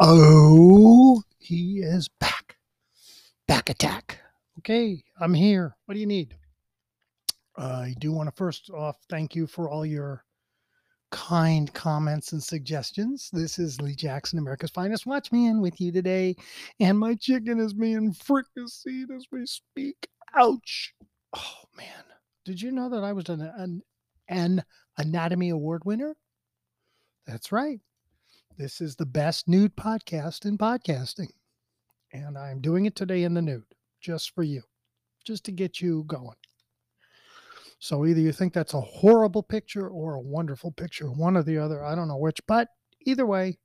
Uh 0.00 0.16
oh, 0.16 1.22
he 1.38 1.80
is 1.80 2.08
back. 2.08 2.56
Back 3.46 3.68
attack. 3.68 4.18
Okay, 4.58 5.04
I'm 5.20 5.34
here. 5.34 5.76
What 5.84 5.92
do 5.92 6.00
you 6.00 6.06
need? 6.06 6.38
I 7.58 7.94
do 7.98 8.10
want 8.10 8.30
to 8.30 8.34
first 8.34 8.70
off 8.70 8.96
thank 9.10 9.36
you 9.36 9.46
for 9.46 9.68
all 9.68 9.84
your 9.84 10.24
kind 11.10 11.70
comments 11.74 12.32
and 12.32 12.42
suggestions. 12.42 13.28
This 13.30 13.58
is 13.58 13.78
Lee 13.78 13.94
Jackson, 13.94 14.38
America's 14.38 14.70
Finest 14.70 15.04
Watchman, 15.04 15.60
with 15.60 15.78
you 15.82 15.92
today. 15.92 16.34
And 16.80 16.98
my 16.98 17.14
chicken 17.14 17.60
is 17.60 17.74
being 17.74 18.14
fricasseed 18.14 19.14
as 19.14 19.26
we 19.30 19.44
speak. 19.44 20.08
Ouch. 20.34 20.94
Oh, 21.36 21.64
man. 21.76 22.04
Did 22.46 22.62
you 22.62 22.72
know 22.72 22.88
that 22.88 23.04
I 23.04 23.12
was 23.12 23.28
an, 23.28 23.42
an, 23.42 23.82
an 24.28 24.64
Anatomy 24.96 25.50
Award 25.50 25.84
winner? 25.84 26.16
That's 27.26 27.52
right. 27.52 27.80
This 28.60 28.82
is 28.82 28.94
the 28.94 29.06
best 29.06 29.48
nude 29.48 29.74
podcast 29.74 30.44
in 30.44 30.58
podcasting. 30.58 31.30
And 32.12 32.36
I'm 32.36 32.60
doing 32.60 32.84
it 32.84 32.94
today 32.94 33.22
in 33.22 33.32
the 33.32 33.40
nude, 33.40 33.64
just 34.02 34.34
for 34.34 34.42
you, 34.42 34.60
just 35.24 35.46
to 35.46 35.50
get 35.50 35.80
you 35.80 36.04
going. 36.06 36.36
So 37.78 38.04
either 38.04 38.20
you 38.20 38.32
think 38.32 38.52
that's 38.52 38.74
a 38.74 38.80
horrible 38.82 39.42
picture 39.42 39.88
or 39.88 40.16
a 40.16 40.20
wonderful 40.20 40.72
picture, 40.72 41.10
one 41.10 41.38
or 41.38 41.42
the 41.42 41.56
other. 41.56 41.82
I 41.82 41.94
don't 41.94 42.06
know 42.06 42.18
which, 42.18 42.38
but 42.46 42.68
either 43.06 43.24
way, 43.24 43.58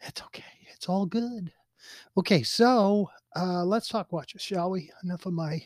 it's 0.00 0.20
okay. 0.22 0.42
It's 0.74 0.88
all 0.88 1.06
good. 1.06 1.52
Okay, 2.16 2.42
so 2.42 3.08
uh, 3.36 3.64
let's 3.64 3.86
talk 3.86 4.12
watches, 4.12 4.42
shall 4.42 4.70
we? 4.72 4.90
Enough 5.04 5.26
of 5.26 5.34
my 5.34 5.62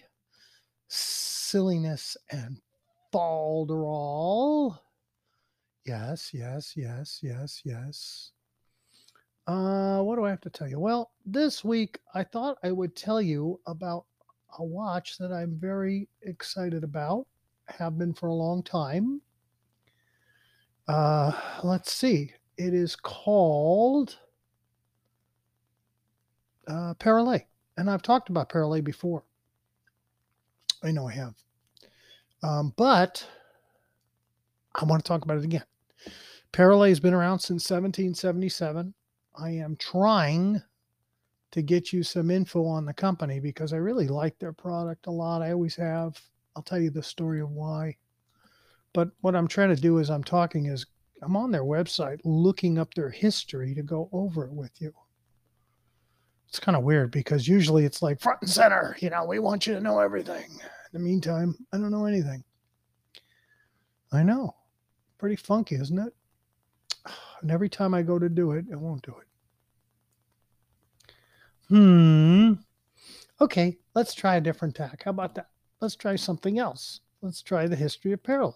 silliness 0.89 2.15
and 2.31 2.59
falderall. 3.11 4.81
Yes, 5.87 6.33
yes, 6.35 6.75
yes, 6.77 7.21
yes, 7.23 7.63
yes. 7.65 8.33
Uh, 9.47 10.01
what 10.01 10.17
do 10.17 10.25
I 10.25 10.31
have 10.31 10.41
to 10.43 10.51
tell 10.51 10.69
you? 10.69 10.79
Well, 10.79 11.13
this 11.27 11.63
week 11.63 11.99
I 12.15 12.25
thought 12.25 12.59
I 12.63 12.73
would 12.73 12.97
tell 12.97 13.21
you 13.21 13.61
about 13.67 14.07
a 14.59 14.65
watch 14.65 15.19
that 15.19 15.33
I'm 15.33 15.59
very 15.59 16.09
excited 16.23 16.85
about 16.85 17.27
have 17.67 17.99
been 17.99 18.15
for 18.15 18.29
a 18.29 18.35
long 18.35 18.63
time. 18.63 19.21
Uh, 20.89 21.33
let's 21.63 21.93
see. 21.93 22.33
It 22.57 22.75
is 22.75 22.95
called 22.97 24.19
uh, 26.69 26.95
Perrelet. 26.95 27.45
And 27.77 27.91
I've 27.91 28.03
talked 28.03 28.29
about 28.29 28.49
Perrelet 28.49 28.85
before. 28.85 29.25
I 30.83 30.91
know 30.91 31.09
I 31.09 31.13
have. 31.13 31.35
Um, 32.43 32.75
but 32.77 33.27
I 34.75 34.85
want 34.85 35.03
to 35.03 35.09
talk 35.09 35.25
about 35.25 35.39
it 35.39 35.45
again. 35.45 35.65
Perrelet 36.53 36.91
has 36.91 37.01
been 37.01 37.15
around 37.15 37.41
since 37.41 37.69
1777. 37.69 38.95
I 39.37 39.51
am 39.51 39.77
trying 39.77 40.63
to 41.51 41.63
get 41.63 41.93
you 41.93 42.03
some 42.03 42.31
info 42.31 42.67
on 42.67 42.85
the 42.85 42.93
company 42.93 43.41
because 43.41 43.73
I 43.73 43.77
really 43.77 44.09
like 44.09 44.39
their 44.39 44.53
product 44.53 45.07
a 45.07 45.11
lot. 45.11 45.43
I 45.43 45.53
always 45.53 45.77
have. 45.77 46.21
I'll 46.57 46.63
tell 46.63 46.81
you 46.81 46.91
the 46.91 47.03
story 47.03 47.41
of 47.41 47.51
why. 47.51 47.97
But 48.93 49.11
what 49.21 49.35
I'm 49.35 49.49
trying 49.49 49.75
to 49.75 49.81
do 49.81 49.99
as 49.99 50.11
I'm 50.11 50.25
talking 50.25 50.67
is 50.67 50.87
I'm 51.23 51.37
on 51.37 51.51
their 51.51 51.65
website 51.65 52.21
looking 52.25 52.79
up 52.79 52.95
their 52.95 53.11
history 53.11 53.75
to 53.75 53.83
go 53.83 54.09
over 54.13 54.45
it 54.45 54.53
with 54.53 54.73
you. 54.81 54.93
It's 56.49 56.61
kind 56.61 56.77
of 56.77 56.85
weird 56.85 57.11
because 57.11 57.49
usually 57.49 57.85
it's 57.85 58.03
like 58.03 58.21
front 58.21 58.43
and 58.43 58.51
center, 58.51 58.97
you 59.01 59.11
know, 59.11 59.25
we 59.25 59.41
want 59.41 59.67
you 59.67 59.75
to 59.75 59.81
know 59.81 59.99
everything. 59.99 60.45
In 60.45 60.93
the 60.93 60.99
meantime, 61.01 61.57
I 61.73 61.79
don't 61.79 61.91
know 61.91 62.05
anything. 62.05 62.45
I 64.13 64.23
know. 64.23 64.55
Pretty 65.19 65.37
funky, 65.37 65.75
isn't 65.75 65.99
it? 65.99 66.13
And 67.45 67.53
every 67.53 67.69
time 67.69 67.93
I 67.93 68.01
go 68.01 68.19
to 68.19 68.31
do 68.31 68.53
it, 68.53 68.65
it 68.71 68.81
won't 68.81 69.03
do 69.03 69.15
it. 69.21 69.27
Hmm. 71.69 72.53
Okay, 73.39 73.77
let's 73.95 74.15
try 74.15 74.37
a 74.37 74.41
different 74.41 74.75
tack. 74.75 75.03
How 75.05 75.11
about 75.11 75.35
that? 75.35 75.51
Let's 75.79 75.95
try 75.95 76.17
something 76.17 76.59
else. 76.59 77.01
Let's 77.21 77.43
try 77.43 77.67
the 77.67 77.77
history 77.77 78.13
of 78.13 78.23
Perrelet. 78.23 78.55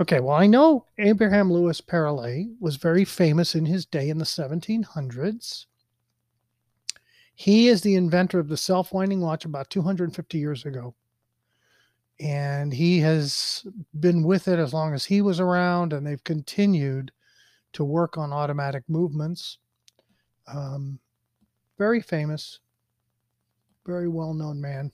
Okay, 0.00 0.20
well, 0.20 0.36
I 0.36 0.46
know 0.46 0.86
Abraham 0.96 1.52
Louis 1.52 1.78
Perrelet 1.82 2.46
was 2.60 2.76
very 2.76 3.04
famous 3.04 3.54
in 3.54 3.66
his 3.66 3.84
day 3.84 4.08
in 4.08 4.16
the 4.16 4.24
1700s. 4.24 5.66
He 7.34 7.68
is 7.68 7.82
the 7.82 7.94
inventor 7.94 8.38
of 8.38 8.48
the 8.48 8.56
self 8.56 8.90
winding 8.90 9.20
watch 9.20 9.44
about 9.44 9.68
250 9.68 10.38
years 10.38 10.64
ago. 10.64 10.94
And 12.18 12.72
he 12.72 13.00
has 13.00 13.66
been 14.00 14.22
with 14.22 14.48
it 14.48 14.58
as 14.58 14.72
long 14.72 14.94
as 14.94 15.04
he 15.04 15.20
was 15.20 15.40
around, 15.40 15.92
and 15.92 16.06
they've 16.06 16.24
continued 16.24 17.12
to 17.76 17.84
work 17.84 18.18
on 18.18 18.32
automatic 18.32 18.82
movements. 18.88 19.58
Um, 20.52 20.98
very 21.78 22.00
famous, 22.00 22.60
very 23.86 24.08
well 24.08 24.34
known 24.34 24.60
man 24.60 24.92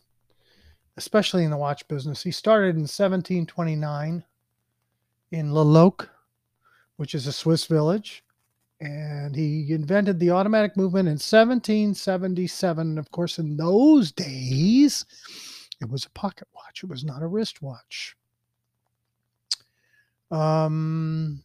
especially 0.97 1.45
in 1.45 1.51
the 1.51 1.57
watch 1.57 1.87
business. 1.89 2.23
He 2.23 2.31
started 2.31 2.77
in 2.77 2.83
1729 2.83 4.25
in 5.31 5.55
Le 5.55 5.93
which 6.97 7.15
is 7.15 7.27
a 7.27 7.33
Swiss 7.33 7.67
village. 7.67 8.25
And 8.81 9.35
he 9.35 9.73
invented 9.73 10.19
the 10.19 10.31
automatic 10.31 10.77
movement 10.77 11.07
in 11.07 11.15
1777. 11.15 12.87
And 12.87 12.99
of 12.99 13.11
course, 13.13 13.39
in 13.39 13.57
those 13.57 14.11
days, 14.11 15.07
it 15.81 15.89
was 15.89 16.05
a 16.05 16.11
pocket 16.11 16.49
watch, 16.55 16.83
it 16.83 16.91
was 16.91 17.05
not 17.05 17.23
a 17.23 17.27
wristwatch. 17.27 18.17
Um, 20.31 21.45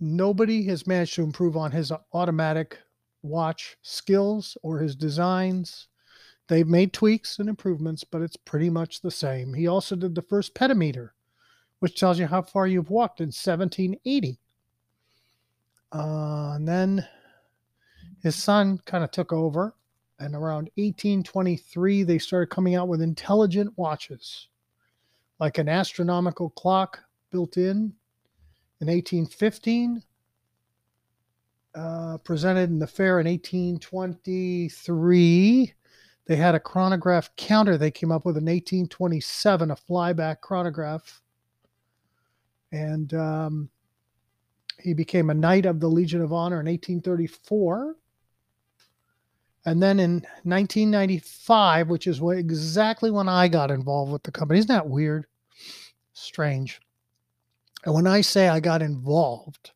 nobody 0.00 0.64
has 0.64 0.86
managed 0.86 1.14
to 1.14 1.22
improve 1.22 1.56
on 1.56 1.70
his 1.70 1.92
automatic 2.12 2.78
watch 3.22 3.76
skills 3.82 4.56
or 4.62 4.78
his 4.78 4.96
designs. 4.96 5.88
They've 6.48 6.66
made 6.66 6.92
tweaks 6.92 7.38
and 7.38 7.48
improvements, 7.48 8.02
but 8.02 8.22
it's 8.22 8.36
pretty 8.36 8.70
much 8.70 9.00
the 9.00 9.10
same. 9.10 9.54
He 9.54 9.68
also 9.68 9.94
did 9.94 10.14
the 10.14 10.22
first 10.22 10.54
pedometer, 10.54 11.14
which 11.78 12.00
tells 12.00 12.18
you 12.18 12.26
how 12.26 12.42
far 12.42 12.66
you've 12.66 12.90
walked 12.90 13.20
in 13.20 13.26
1780. 13.26 14.40
Uh, 15.92 16.52
and 16.54 16.66
then 16.66 17.06
his 18.22 18.36
son 18.36 18.78
kind 18.84 19.04
of 19.04 19.10
took 19.10 19.32
over, 19.32 19.74
and 20.18 20.34
around 20.34 20.70
1823, 20.74 22.02
they 22.02 22.18
started 22.18 22.50
coming 22.50 22.74
out 22.74 22.88
with 22.88 23.00
intelligent 23.00 23.72
watches, 23.76 24.48
like 25.38 25.58
an 25.58 25.68
astronomical 25.68 26.50
clock 26.50 27.00
built 27.30 27.56
in. 27.56 27.92
In 28.80 28.88
1815, 28.88 30.02
uh, 31.74 32.18
presented 32.18 32.70
in 32.70 32.78
the 32.78 32.86
fair 32.86 33.18
in 33.20 33.26
1823 33.26 35.74
they 36.30 36.36
had 36.36 36.54
a 36.54 36.60
chronograph 36.60 37.34
counter 37.34 37.76
they 37.76 37.90
came 37.90 38.12
up 38.12 38.24
with 38.24 38.36
in 38.36 38.44
1827, 38.44 39.72
a 39.72 39.74
flyback 39.74 40.40
chronograph. 40.40 41.20
And 42.70 43.12
um, 43.14 43.68
he 44.78 44.94
became 44.94 45.28
a 45.28 45.34
Knight 45.34 45.66
of 45.66 45.80
the 45.80 45.88
Legion 45.88 46.22
of 46.22 46.32
Honor 46.32 46.60
in 46.60 46.66
1834. 46.66 47.96
And 49.66 49.82
then 49.82 49.98
in 49.98 50.12
1995, 50.44 51.88
which 51.88 52.06
is 52.06 52.20
what, 52.20 52.38
exactly 52.38 53.10
when 53.10 53.28
I 53.28 53.48
got 53.48 53.72
involved 53.72 54.12
with 54.12 54.22
the 54.22 54.30
company, 54.30 54.60
isn't 54.60 54.68
that 54.68 54.88
weird? 54.88 55.26
Strange. 56.12 56.80
And 57.84 57.94
when 57.94 58.06
I 58.06 58.20
say 58.20 58.48
I 58.48 58.60
got 58.60 58.82
involved, 58.82 59.72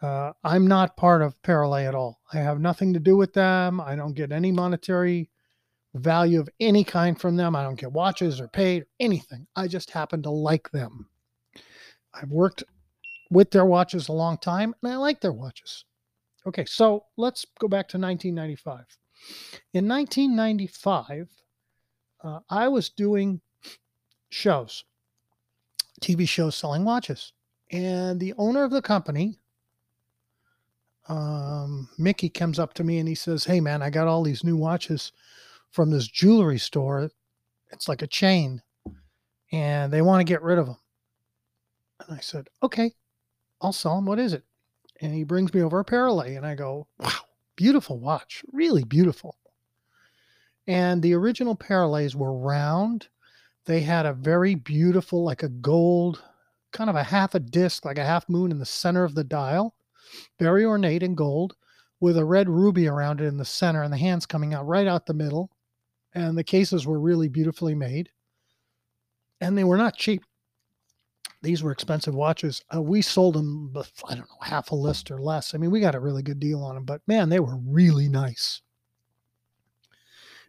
uh, 0.00 0.32
I'm 0.42 0.66
not 0.66 0.96
part 0.96 1.22
of 1.22 1.40
Perrelet 1.42 1.88
at 1.88 1.94
all. 1.94 2.20
I 2.32 2.38
have 2.38 2.60
nothing 2.60 2.92
to 2.94 3.00
do 3.00 3.16
with 3.16 3.32
them. 3.32 3.80
I 3.80 3.94
don't 3.94 4.14
get 4.14 4.32
any 4.32 4.50
monetary 4.50 5.30
value 5.94 6.40
of 6.40 6.48
any 6.60 6.84
kind 6.84 7.20
from 7.20 7.36
them. 7.36 7.54
I 7.54 7.62
don't 7.62 7.78
get 7.78 7.92
watches 7.92 8.40
or 8.40 8.48
paid 8.48 8.82
or 8.82 8.86
anything. 9.00 9.46
I 9.54 9.68
just 9.68 9.90
happen 9.90 10.22
to 10.22 10.30
like 10.30 10.70
them. 10.70 11.08
I've 12.14 12.30
worked 12.30 12.64
with 13.30 13.50
their 13.50 13.64
watches 13.64 14.08
a 14.08 14.12
long 14.12 14.38
time 14.38 14.74
and 14.82 14.92
I 14.92 14.96
like 14.96 15.20
their 15.20 15.32
watches. 15.32 15.84
Okay, 16.46 16.64
so 16.64 17.04
let's 17.16 17.46
go 17.58 17.68
back 17.68 17.88
to 17.88 17.98
1995. 17.98 18.84
In 19.72 19.88
1995, 19.88 21.28
uh, 22.24 22.40
I 22.50 22.68
was 22.68 22.90
doing 22.90 23.40
shows, 24.30 24.84
TV 26.00 26.28
shows 26.28 26.56
selling 26.56 26.84
watches. 26.84 27.32
And 27.72 28.20
the 28.20 28.34
owner 28.36 28.64
of 28.64 28.70
the 28.70 28.82
company, 28.82 29.38
um, 31.08 31.88
Mickey, 31.98 32.28
comes 32.28 32.58
up 32.58 32.74
to 32.74 32.84
me 32.84 32.98
and 32.98 33.08
he 33.08 33.14
says, 33.14 33.44
Hey, 33.44 33.60
man, 33.60 33.82
I 33.82 33.90
got 33.90 34.06
all 34.06 34.22
these 34.22 34.44
new 34.44 34.56
watches 34.56 35.12
from 35.70 35.90
this 35.90 36.06
jewelry 36.06 36.58
store. 36.58 37.10
It's 37.72 37.88
like 37.88 38.02
a 38.02 38.06
chain, 38.06 38.62
and 39.50 39.92
they 39.92 40.02
want 40.02 40.20
to 40.20 40.30
get 40.30 40.42
rid 40.42 40.58
of 40.58 40.66
them. 40.66 40.76
And 42.06 42.16
I 42.16 42.20
said, 42.20 42.48
okay, 42.62 42.92
I'll 43.60 43.72
sell 43.72 43.96
them. 43.96 44.06
What 44.06 44.18
is 44.18 44.32
it? 44.34 44.44
And 45.00 45.14
he 45.14 45.24
brings 45.24 45.52
me 45.54 45.62
over 45.62 45.80
a 45.80 45.84
Perrelet, 45.84 46.36
and 46.36 46.46
I 46.46 46.54
go, 46.54 46.86
wow, 46.98 47.10
beautiful 47.56 47.98
watch, 47.98 48.44
really 48.52 48.84
beautiful. 48.84 49.36
And 50.66 51.02
the 51.02 51.14
original 51.14 51.56
Perrelets 51.56 52.14
were 52.14 52.36
round. 52.36 53.08
They 53.64 53.80
had 53.80 54.06
a 54.06 54.12
very 54.12 54.54
beautiful, 54.54 55.24
like 55.24 55.42
a 55.42 55.48
gold, 55.48 56.22
kind 56.72 56.90
of 56.90 56.96
a 56.96 57.02
half 57.02 57.34
a 57.34 57.40
disc, 57.40 57.84
like 57.84 57.98
a 57.98 58.04
half 58.04 58.28
moon 58.28 58.50
in 58.50 58.58
the 58.58 58.66
center 58.66 59.04
of 59.04 59.14
the 59.14 59.24
dial. 59.24 59.74
very 60.38 60.64
ornate 60.64 61.02
in 61.02 61.14
gold, 61.14 61.54
with 62.00 62.16
a 62.16 62.24
red 62.24 62.48
ruby 62.48 62.88
around 62.88 63.20
it 63.20 63.26
in 63.26 63.36
the 63.36 63.44
center, 63.44 63.82
and 63.82 63.92
the 63.92 63.98
hands 63.98 64.26
coming 64.26 64.52
out 64.52 64.66
right 64.66 64.86
out 64.86 65.06
the 65.06 65.14
middle. 65.14 65.50
And 66.14 66.36
the 66.36 66.44
cases 66.44 66.86
were 66.86 67.00
really 67.00 67.28
beautifully 67.28 67.74
made, 67.74 68.10
and 69.40 69.56
they 69.56 69.64
were 69.64 69.78
not 69.78 69.96
cheap. 69.96 70.24
These 71.42 71.62
were 71.62 71.72
expensive 71.72 72.14
watches. 72.14 72.62
Uh, 72.74 72.82
we 72.82 73.02
sold 73.02 73.34
them, 73.34 73.72
I 74.08 74.14
don't 74.14 74.28
know, 74.28 74.36
half 74.42 74.70
a 74.70 74.76
list 74.76 75.10
or 75.10 75.18
less. 75.18 75.54
I 75.54 75.58
mean, 75.58 75.70
we 75.70 75.80
got 75.80 75.94
a 75.94 76.00
really 76.00 76.22
good 76.22 76.38
deal 76.38 76.62
on 76.62 76.74
them, 76.74 76.84
but 76.84 77.00
man, 77.06 77.28
they 77.28 77.40
were 77.40 77.56
really 77.56 78.08
nice. 78.08 78.60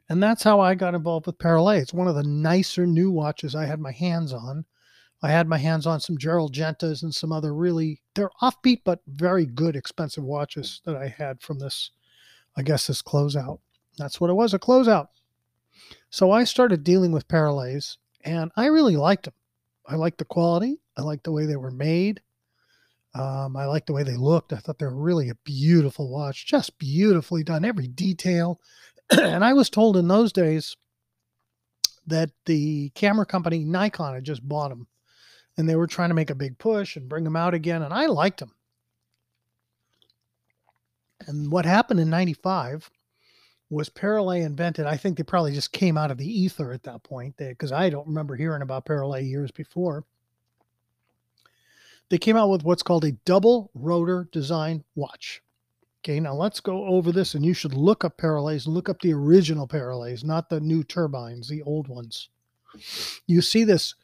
And 0.10 0.22
that's 0.22 0.44
how 0.44 0.60
I 0.60 0.76
got 0.76 0.96
involved 0.96 1.26
with 1.26 1.38
Perrelet. 1.38 1.82
It's 1.82 1.94
one 1.94 2.08
of 2.08 2.16
the 2.16 2.24
nicer 2.24 2.86
new 2.86 3.10
watches 3.10 3.56
I 3.56 3.66
had 3.66 3.80
my 3.80 3.92
hands 3.92 4.34
on. 4.34 4.66
I 5.24 5.32
had 5.32 5.48
my 5.48 5.58
hands 5.58 5.88
on 5.88 6.02
some 6.02 6.18
Gerald 6.18 6.54
Gentas 6.54 7.02
and 7.02 7.16
some 7.16 7.32
other 7.32 7.54
really, 7.54 8.02
they're 8.14 8.30
offbeat, 8.42 8.82
but 8.84 9.00
very 9.08 9.46
good 9.46 9.74
expensive 9.74 10.26
watches 10.26 10.82
that 10.86 10.98
I 10.98 11.08
had 11.08 11.42
from 11.42 11.60
this, 11.60 11.92
I 12.58 12.62
guess, 12.62 12.88
this 12.88 13.02
closeout. 13.02 13.60
That's 13.98 14.20
what 14.20 14.30
it 14.30 14.34
was, 14.34 14.54
a 14.54 14.60
closeout. 14.60 15.08
So 16.10 16.32
I 16.32 16.44
started 16.44 16.84
dealing 16.84 17.14
with 17.14 17.30
Perrelets 17.30 17.98
and 18.26 18.52
I 18.58 18.66
really 18.66 18.98
liked 18.98 19.24
them. 19.24 19.34
I 19.88 19.96
liked 19.96 20.18
the 20.18 20.26
quality. 20.26 20.82
I 20.98 21.04
liked 21.04 21.24
the 21.24 21.32
way 21.32 21.46
they 21.46 21.56
were 21.56 21.72
made. 21.72 22.22
Um, 23.16 23.56
I 23.56 23.66
liked 23.66 23.88
the 23.88 23.94
way 23.94 24.04
they 24.04 24.18
looked. 24.18 24.52
I 24.52 24.58
thought 24.58 24.78
they 24.78 24.86
were 24.88 24.96
really 24.96 25.30
a 25.30 25.36
beautiful 25.46 26.10
watch, 26.10 26.46
just 26.46 26.78
beautifully 26.80 27.44
done, 27.44 27.64
every 27.64 27.88
detail. 27.88 28.60
and 29.10 29.46
I 29.46 29.54
was 29.54 29.70
told 29.70 29.96
in 29.96 30.10
those 30.10 30.34
days 30.34 30.76
that 32.08 32.32
the 32.46 32.90
camera 32.90 33.26
company 33.26 33.64
Nikon 33.64 34.16
had 34.16 34.26
just 34.26 34.48
bought 34.48 34.70
them 34.70 34.88
and 35.58 35.68
they 35.68 35.76
were 35.76 35.88
trying 35.88 36.10
to 36.10 36.16
make 36.16 36.30
a 36.30 36.36
big 36.36 36.58
push 36.58 36.96
and 36.96 37.10
bring 37.10 37.24
them 37.24 37.36
out 37.36 37.54
again. 37.54 37.84
And 37.84 37.94
I 37.94 38.08
liked 38.08 38.40
them. 38.40 38.52
And 41.28 41.52
what 41.52 41.66
happened 41.66 42.00
in 42.00 42.10
95 42.10 42.90
was 43.70 43.90
Perrelet 43.90 44.46
invented. 44.46 44.86
I 44.86 44.98
think 44.98 45.18
they 45.18 45.24
probably 45.24 45.54
just 45.54 45.72
came 45.72 45.98
out 45.98 46.12
of 46.12 46.18
the 46.18 46.28
ether 46.28 46.72
at 46.72 46.84
that 46.84 47.04
point 47.04 47.38
because 47.38 47.72
I 47.72 47.90
don't 47.90 48.08
remember 48.08 48.36
hearing 48.36 48.62
about 48.62 48.86
Perrelet 48.86 49.28
years 49.28 49.52
before. 49.52 50.04
They 52.10 52.18
came 52.18 52.36
out 52.36 52.50
with 52.50 52.64
what's 52.64 52.84
called 52.84 53.06
a 53.06 53.14
double 53.26 53.72
rotor 53.74 54.28
design 54.32 54.84
watch. 54.96 55.42
Okay, 56.04 56.20
now 56.20 56.34
let's 56.34 56.60
go 56.60 56.86
over 56.86 57.14
this, 57.14 57.34
and 57.34 57.46
you 57.46 57.54
should 57.54 57.74
look 57.74 58.04
up 58.04 58.18
Perrelets, 58.18 58.68
look 58.68 58.90
up 58.90 59.02
the 59.02 59.14
original 59.14 59.68
Perrelets, 59.68 60.24
not 60.24 60.50
the 60.50 60.60
new 60.60 60.84
turbines, 60.84 61.48
the 61.48 61.64
old 61.64 61.88
ones. 61.88 62.28
You 63.26 63.42
see 63.42 63.64
this 63.64 63.96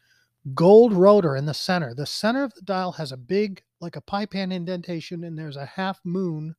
gold 0.54 0.92
rotor 0.92 1.36
in 1.36 1.46
the 1.46 1.54
center. 1.54 1.94
The 1.94 2.06
center 2.06 2.44
of 2.44 2.54
the 2.54 2.62
dial 2.62 2.92
has 2.92 3.12
a 3.12 3.16
big, 3.16 3.62
like 3.80 3.96
a 3.96 4.00
pie 4.00 4.26
pan 4.26 4.52
indentation, 4.52 5.24
and 5.24 5.38
there's 5.38 5.56
a 5.56 5.66
half 5.66 6.00
moon 6.04 6.54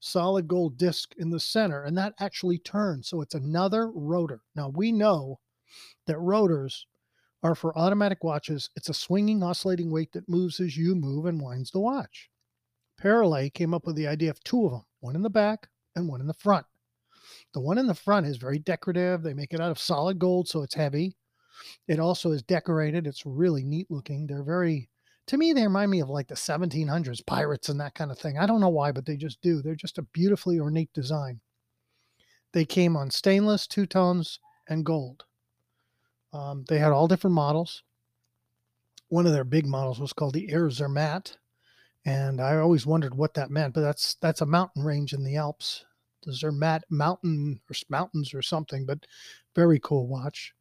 solid 0.00 0.48
gold 0.48 0.76
disc 0.76 1.14
in 1.16 1.30
the 1.30 1.40
center, 1.40 1.84
and 1.84 1.96
that 1.96 2.14
actually 2.18 2.58
turns. 2.58 3.08
So 3.08 3.20
it's 3.20 3.34
another 3.34 3.90
rotor. 3.90 4.40
Now 4.54 4.68
we 4.68 4.92
know 4.92 5.38
that 6.06 6.18
rotors 6.18 6.86
are 7.42 7.54
for 7.54 7.76
automatic 7.78 8.22
watches. 8.22 8.68
It's 8.76 8.88
a 8.88 8.94
swinging, 8.94 9.42
oscillating 9.42 9.90
weight 9.90 10.12
that 10.12 10.28
moves 10.28 10.60
as 10.60 10.76
you 10.76 10.94
move 10.94 11.26
and 11.26 11.40
winds 11.40 11.70
the 11.70 11.80
watch. 11.80 12.30
Perrelet 13.00 13.54
came 13.54 13.74
up 13.74 13.86
with 13.86 13.96
the 13.96 14.06
idea 14.06 14.30
of 14.30 14.42
two 14.44 14.66
of 14.66 14.72
them, 14.72 14.84
one 15.00 15.16
in 15.16 15.22
the 15.22 15.30
back 15.30 15.68
and 15.96 16.08
one 16.08 16.20
in 16.20 16.26
the 16.26 16.34
front. 16.34 16.66
The 17.54 17.60
one 17.60 17.78
in 17.78 17.86
the 17.86 17.94
front 17.94 18.26
is 18.26 18.36
very 18.36 18.58
decorative. 18.58 19.22
They 19.22 19.34
make 19.34 19.52
it 19.52 19.60
out 19.60 19.70
of 19.70 19.78
solid 19.78 20.18
gold, 20.18 20.48
so 20.48 20.62
it's 20.62 20.74
heavy. 20.74 21.14
It 21.88 21.98
also 21.98 22.32
is 22.32 22.42
decorated. 22.42 23.06
It's 23.06 23.26
really 23.26 23.64
neat 23.64 23.90
looking. 23.90 24.26
They're 24.26 24.42
very 24.42 24.88
to 25.28 25.36
me, 25.36 25.52
they 25.52 25.62
remind 25.62 25.90
me 25.90 26.00
of 26.00 26.10
like 26.10 26.28
the 26.28 26.34
1700s 26.34 27.24
pirates 27.24 27.68
and 27.68 27.80
that 27.80 27.94
kind 27.94 28.10
of 28.10 28.18
thing. 28.18 28.38
I 28.38 28.46
don't 28.46 28.60
know 28.60 28.68
why, 28.68 28.92
but 28.92 29.06
they 29.06 29.16
just 29.16 29.40
do. 29.40 29.62
They're 29.62 29.74
just 29.74 29.98
a 29.98 30.02
beautifully 30.02 30.58
ornate 30.58 30.92
design. 30.92 31.40
They 32.52 32.64
came 32.64 32.96
on 32.96 33.10
stainless, 33.10 33.66
two 33.66 33.86
tones, 33.86 34.38
and 34.68 34.84
gold. 34.84 35.24
Um, 36.32 36.64
they 36.68 36.78
had 36.78 36.92
all 36.92 37.08
different 37.08 37.34
models. 37.34 37.82
One 39.08 39.26
of 39.26 39.32
their 39.32 39.44
big 39.44 39.66
models 39.66 40.00
was 40.00 40.12
called 40.12 40.34
the 40.34 40.50
Air 40.50 40.70
Zermatt, 40.70 41.36
and 42.04 42.40
I 42.40 42.56
always 42.56 42.86
wondered 42.86 43.14
what 43.14 43.34
that 43.34 43.50
meant. 43.50 43.74
But 43.74 43.82
that's 43.82 44.14
that's 44.16 44.40
a 44.40 44.46
mountain 44.46 44.82
range 44.82 45.12
in 45.12 45.22
the 45.22 45.36
Alps, 45.36 45.84
the 46.24 46.32
Zermatt 46.32 46.84
mountain 46.90 47.60
or 47.68 47.76
mountains 47.88 48.34
or 48.34 48.42
something. 48.42 48.86
But 48.86 49.06
very 49.54 49.78
cool 49.80 50.08
watch. 50.08 50.54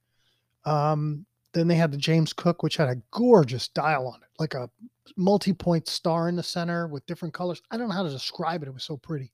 Um, 0.66 1.26
then 1.54 1.68
they 1.68 1.76
had 1.76 1.92
the 1.92 1.98
James 1.98 2.34
Cook, 2.34 2.64
which 2.64 2.78
had 2.78 2.90
a 2.90 3.02
gorgeous 3.12 3.68
dial 3.68 4.08
on 4.08 4.22
it, 4.22 4.30
like 4.40 4.54
a 4.54 4.70
multi-point 5.18 5.88
star 5.88 6.30
in 6.30 6.36
the 6.36 6.44
center 6.44 6.88
with 6.88 7.06
different 7.06 7.34
colors. 7.34 7.62
I 7.72 7.78
don't 7.78 7.90
know 7.90 7.96
how 7.96 8.04
to 8.04 8.10
describe 8.10 8.64
it. 8.64 8.68
It 8.68 8.74
was 8.74 8.84
so 8.84 8.98
pretty. 8.98 9.34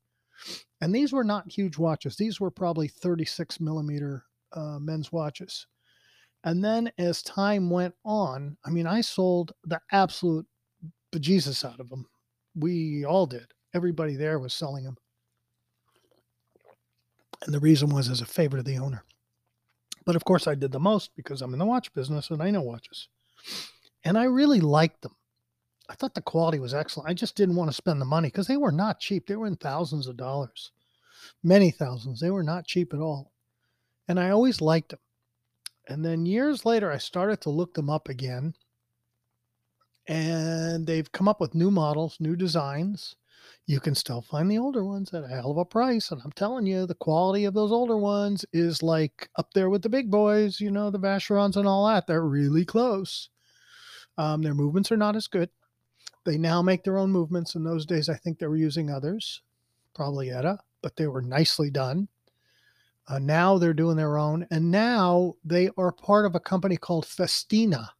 And 0.82 0.94
these 0.94 1.14
were 1.14 1.24
not 1.24 1.52
huge 1.52 1.78
watches. 1.78 2.16
These 2.16 2.40
were 2.40 2.52
probably 2.52 2.88
36 2.88 3.60
millimeter 3.60 4.24
uh, 4.54 4.80
men's 4.80 5.12
watches. 5.12 5.68
And 6.44 6.64
then 6.64 6.92
as 6.98 7.22
time 7.24 7.70
went 7.70 7.96
on, 8.06 8.58
I 8.66 8.70
mean, 8.70 8.88
I 8.88 9.02
sold 9.02 9.54
the 9.64 9.82
absolute 9.92 10.46
bejesus 11.12 11.66
out 11.66 11.80
of 11.80 11.90
them. 11.90 12.06
We 12.56 13.06
all 13.06 13.26
did. 13.26 13.52
Everybody 13.74 14.16
there 14.16 14.40
was 14.40 14.54
selling 14.54 14.84
them. 14.84 14.98
And 17.46 17.54
the 17.54 17.60
reason 17.60 17.90
was 17.90 18.10
as 18.10 18.22
a 18.22 18.26
favor 18.26 18.58
to 18.58 18.64
the 18.64 18.78
owner. 18.78 19.04
But 20.08 20.16
of 20.16 20.24
course, 20.24 20.48
I 20.48 20.56
did 20.56 20.72
the 20.72 20.80
most 20.80 21.12
because 21.18 21.42
I'm 21.42 21.52
in 21.52 21.60
the 21.60 21.66
watch 21.66 21.94
business 21.94 22.30
and 22.30 22.42
I 22.42 22.50
know 22.50 22.62
watches. 22.62 23.10
And 24.06 24.18
I 24.18 24.24
really 24.24 24.62
liked 24.62 25.02
them. 25.02 25.18
I 25.90 25.96
thought 25.96 26.16
the 26.16 26.22
quality 26.22 26.60
was 26.60 26.74
excellent. 26.74 27.10
I 27.10 27.14
just 27.14 27.36
didn't 27.36 27.58
want 27.58 27.70
to 27.70 27.76
spend 27.76 28.00
the 28.00 28.06
money 28.06 28.30
because 28.30 28.48
they 28.48 28.56
were 28.56 28.72
not 28.72 29.02
cheap. 29.02 29.28
They 29.28 29.36
were 29.36 29.48
in 29.48 29.58
thousands 29.58 30.08
of 30.08 30.16
dollars, 30.16 30.72
many 31.44 31.72
thousands. 31.72 32.22
They 32.22 32.32
were 32.32 32.42
not 32.42 32.66
cheap 32.66 32.94
at 32.94 33.02
all. 33.02 33.34
And 34.08 34.18
I 34.18 34.30
always 34.30 34.62
liked 34.62 34.92
them. 34.92 35.00
And 35.90 36.06
then 36.06 36.26
years 36.26 36.64
later, 36.64 36.90
I 36.90 37.00
started 37.00 37.42
to 37.42 37.50
look 37.50 37.74
them 37.74 37.90
up 37.90 38.08
again. 38.08 38.54
And 40.08 40.88
they've 40.88 41.12
come 41.12 41.28
up 41.28 41.42
with 41.42 41.54
new 41.54 41.70
models, 41.70 42.16
new 42.22 42.38
designs 42.38 43.18
you 43.68 43.82
can 43.82 43.96
still 43.96 44.22
find 44.22 44.50
the 44.50 44.58
older 44.58 44.86
ones 44.86 45.14
at 45.14 45.26
a 45.26 45.28
hell 45.28 45.52
of 45.52 45.58
a 45.58 45.66
price. 45.66 46.10
And 46.12 46.22
I'm 46.24 46.32
telling 46.32 46.66
you, 46.66 46.86
the 46.86 46.96
quality 46.96 47.44
of 47.44 47.54
those 47.54 47.72
older 47.72 47.98
ones 47.98 48.46
is 48.54 48.82
like 48.82 49.30
up 49.36 49.54
there 49.54 49.70
with 49.70 49.82
the 49.82 49.90
big 49.90 50.10
boys, 50.10 50.62
you 50.62 50.72
know, 50.72 50.90
the 50.90 51.00
Vacherons 51.00 51.58
and 51.58 51.68
all 51.68 51.86
that. 51.88 52.08
They're 52.08 52.26
really 52.26 52.64
close. 52.64 53.30
Um, 54.18 54.42
their 54.42 54.54
movements 54.54 54.92
are 54.92 54.98
not 54.98 55.18
as 55.18 55.28
good. 55.28 55.50
They 56.26 56.38
now 56.38 56.62
make 56.62 56.84
their 56.84 56.98
own 56.98 57.12
movements. 57.12 57.56
In 57.56 57.64
those 57.64 57.86
days, 57.86 58.10
I 58.10 58.16
think 58.16 58.40
they 58.40 58.48
were 58.48 58.58
using 58.58 58.90
others, 58.90 59.42
probably 59.94 60.32
ETA, 60.32 60.60
but 60.82 60.96
they 60.96 61.08
were 61.08 61.22
nicely 61.22 61.70
done. 61.70 62.08
Uh, 63.08 63.20
now 63.20 63.58
they're 63.58 63.74
doing 63.74 63.98
their 63.98 64.18
own. 64.18 64.48
And 64.50 64.72
now 64.72 65.36
they 65.44 65.70
are 65.78 65.92
part 65.92 66.26
of 66.26 66.36
a 66.36 66.40
company 66.40 66.78
called 66.78 67.06
Festina. 67.06 67.92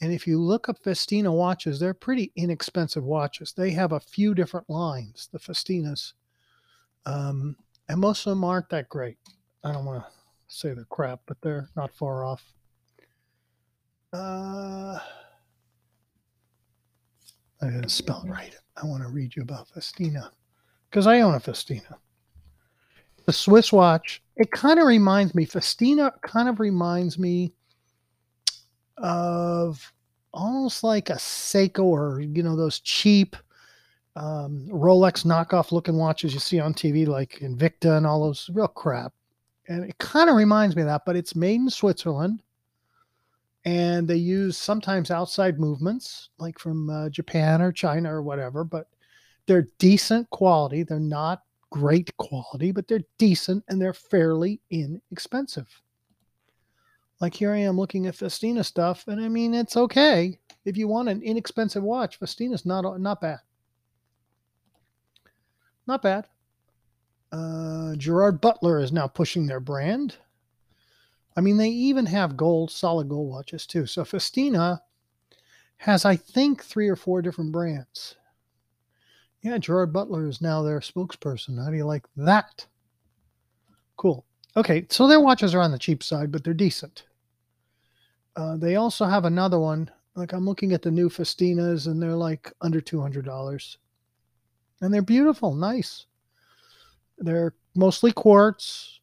And 0.00 0.12
if 0.12 0.26
you 0.26 0.40
look 0.40 0.68
up 0.68 0.82
Festina 0.82 1.32
watches, 1.32 1.80
they're 1.80 1.94
pretty 1.94 2.32
inexpensive 2.36 3.04
watches. 3.04 3.52
They 3.52 3.70
have 3.72 3.92
a 3.92 4.00
few 4.00 4.34
different 4.34 4.70
lines, 4.70 5.28
the 5.32 5.40
Festinas. 5.40 6.12
Um, 7.04 7.56
and 7.88 8.00
most 8.00 8.26
of 8.26 8.30
them 8.30 8.44
aren't 8.44 8.68
that 8.70 8.88
great. 8.88 9.18
I 9.64 9.72
don't 9.72 9.84
want 9.84 10.04
to 10.04 10.10
say 10.46 10.72
they're 10.72 10.84
crap, 10.84 11.20
but 11.26 11.40
they're 11.40 11.68
not 11.74 11.94
far 11.94 12.24
off. 12.24 12.44
Uh, 14.12 14.98
I 17.60 17.66
didn't 17.66 17.88
spell 17.88 18.22
it 18.24 18.30
right. 18.30 18.54
I 18.80 18.86
want 18.86 19.02
to 19.02 19.08
read 19.08 19.34
you 19.34 19.42
about 19.42 19.68
Festina 19.68 20.30
because 20.88 21.06
I 21.06 21.20
own 21.20 21.34
a 21.34 21.40
Festina. 21.40 21.98
The 23.26 23.32
Swiss 23.32 23.72
watch, 23.72 24.22
it 24.36 24.50
kind 24.52 24.78
of 24.78 24.86
reminds 24.86 25.34
me, 25.34 25.44
Festina 25.44 26.12
kind 26.22 26.48
of 26.48 26.60
reminds 26.60 27.18
me 27.18 27.52
of 28.98 29.92
almost 30.32 30.84
like 30.84 31.10
a 31.10 31.14
Seiko 31.14 31.84
or 31.84 32.20
you 32.20 32.42
know 32.42 32.56
those 32.56 32.80
cheap 32.80 33.36
um, 34.18 34.66
Rolex 34.68 35.24
knockoff 35.24 35.70
looking 35.70 35.96
watches 35.96 36.34
you 36.34 36.40
see 36.40 36.58
on 36.58 36.74
TV 36.74 37.06
like 37.06 37.38
Invicta 37.40 37.96
and 37.96 38.06
all 38.06 38.24
those 38.24 38.50
real 38.52 38.68
crap. 38.68 39.12
And 39.68 39.84
it 39.84 39.96
kind 39.98 40.28
of 40.28 40.36
reminds 40.36 40.74
me 40.74 40.82
of 40.82 40.88
that, 40.88 41.02
but 41.06 41.14
it's 41.14 41.36
made 41.36 41.60
in 41.60 41.70
Switzerland. 41.70 42.42
And 43.64 44.08
they 44.08 44.16
use 44.16 44.56
sometimes 44.56 45.10
outside 45.10 45.60
movements, 45.60 46.30
like 46.38 46.58
from 46.58 46.90
uh, 46.90 47.10
Japan 47.10 47.60
or 47.60 47.70
China 47.70 48.12
or 48.12 48.22
whatever, 48.22 48.64
but 48.64 48.88
they're 49.46 49.68
decent 49.78 50.28
quality. 50.30 50.82
They're 50.82 50.98
not 50.98 51.42
great 51.70 52.16
quality, 52.16 52.72
but 52.72 52.88
they're 52.88 53.04
decent 53.18 53.62
and 53.68 53.80
they're 53.80 53.92
fairly 53.92 54.60
inexpensive. 54.70 55.68
Like 57.20 57.34
here 57.34 57.52
I 57.52 57.58
am 57.58 57.76
looking 57.76 58.06
at 58.06 58.14
Festina 58.14 58.62
stuff, 58.64 59.06
and 59.08 59.20
I 59.20 59.28
mean 59.28 59.54
it's 59.54 59.76
okay 59.76 60.38
if 60.64 60.76
you 60.76 60.86
want 60.88 61.08
an 61.08 61.22
inexpensive 61.22 61.82
watch. 61.82 62.18
Festina's 62.18 62.64
not 62.64 63.00
not 63.00 63.20
bad, 63.20 63.40
not 65.86 66.02
bad. 66.02 66.28
Uh, 67.32 67.94
Gerard 67.96 68.40
Butler 68.40 68.78
is 68.80 68.92
now 68.92 69.06
pushing 69.06 69.46
their 69.46 69.60
brand. 69.60 70.16
I 71.36 71.40
mean, 71.40 71.56
they 71.56 71.68
even 71.68 72.06
have 72.06 72.36
gold, 72.36 72.70
solid 72.70 73.08
gold 73.08 73.30
watches 73.30 73.66
too. 73.66 73.86
So 73.86 74.04
Festina 74.04 74.82
has, 75.78 76.04
I 76.04 76.16
think, 76.16 76.62
three 76.64 76.88
or 76.88 76.96
four 76.96 77.22
different 77.22 77.52
brands. 77.52 78.16
Yeah, 79.42 79.58
Gerard 79.58 79.92
Butler 79.92 80.26
is 80.28 80.40
now 80.40 80.62
their 80.62 80.80
spokesperson. 80.80 81.62
How 81.62 81.70
do 81.70 81.76
you 81.76 81.84
like 81.86 82.06
that? 82.16 82.66
Cool. 83.96 84.24
Okay, 84.56 84.86
so 84.90 85.06
their 85.06 85.20
watches 85.20 85.54
are 85.54 85.60
on 85.60 85.70
the 85.72 85.78
cheap 85.78 86.02
side, 86.02 86.32
but 86.32 86.42
they're 86.44 86.54
decent. 86.54 87.04
Uh, 88.38 88.56
they 88.56 88.76
also 88.76 89.04
have 89.04 89.24
another 89.24 89.58
one. 89.58 89.90
Like 90.14 90.32
I'm 90.32 90.46
looking 90.46 90.72
at 90.72 90.82
the 90.82 90.92
new 90.92 91.08
Festinas, 91.08 91.88
and 91.88 92.00
they're 92.00 92.14
like 92.14 92.52
under 92.60 92.80
two 92.80 93.00
hundred 93.00 93.24
dollars, 93.24 93.78
and 94.80 94.94
they're 94.94 95.02
beautiful, 95.02 95.54
nice. 95.54 96.06
They're 97.18 97.54
mostly 97.74 98.12
quartz. 98.12 99.00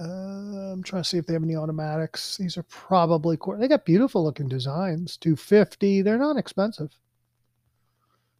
Uh, 0.00 0.72
I'm 0.72 0.82
trying 0.82 1.02
to 1.02 1.08
see 1.08 1.18
if 1.18 1.26
they 1.26 1.34
have 1.34 1.42
any 1.42 1.56
automatics. 1.56 2.38
These 2.38 2.56
are 2.56 2.62
probably 2.64 3.36
quartz. 3.36 3.60
They 3.60 3.68
got 3.68 3.84
beautiful 3.84 4.24
looking 4.24 4.48
designs. 4.48 5.18
Two 5.18 5.36
fifty. 5.36 6.00
They're 6.00 6.16
not 6.16 6.38
expensive. 6.38 6.92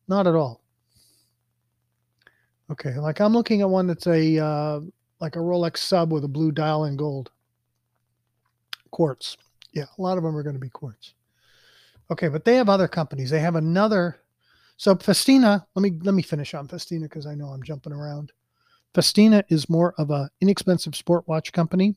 Not 0.09 0.27
at 0.27 0.35
all. 0.35 0.63
Okay, 2.71 2.95
like 2.95 3.21
I'm 3.21 3.35
looking 3.35 3.61
at 3.61 3.69
one 3.69 3.87
that's 3.87 4.07
a 4.07 4.39
uh, 4.39 4.81
like 5.21 5.37
a 5.37 5.41
Rolex 5.41 5.77
sub 5.77 6.11
with 6.11 6.25
a 6.25 6.29
blue 6.29 6.53
dial 6.53 6.87
in 6.87 6.97
gold. 6.97 7.31
Quartz. 8.91 9.37
Yeah, 9.77 9.85
a 9.99 10.01
lot 10.01 10.17
of 10.17 10.25
them 10.25 10.35
are 10.35 10.43
going 10.43 10.55
to 10.55 10.61
be 10.61 10.71
quartz. 10.71 11.13
Okay, 12.11 12.29
but 12.29 12.47
they 12.47 12.55
have 12.55 12.71
other 12.71 12.89
companies. 12.89 13.29
They 13.29 13.41
have 13.41 13.57
another. 13.57 14.23
So 14.79 14.95
Festina, 14.95 15.67
let 15.75 15.83
me 15.83 15.99
let 16.03 16.15
me 16.15 16.23
finish 16.23 16.55
on 16.55 16.67
Festina 16.67 17.03
because 17.03 17.27
I 17.27 17.35
know 17.35 17.49
I'm 17.49 17.63
jumping 17.63 17.93
around. 17.93 18.33
Festina 18.95 19.45
is 19.51 19.69
more 19.69 19.93
of 19.99 20.11
a 20.11 20.31
inexpensive 20.41 20.97
sport 20.97 21.29
watch 21.29 21.53
company 21.53 21.95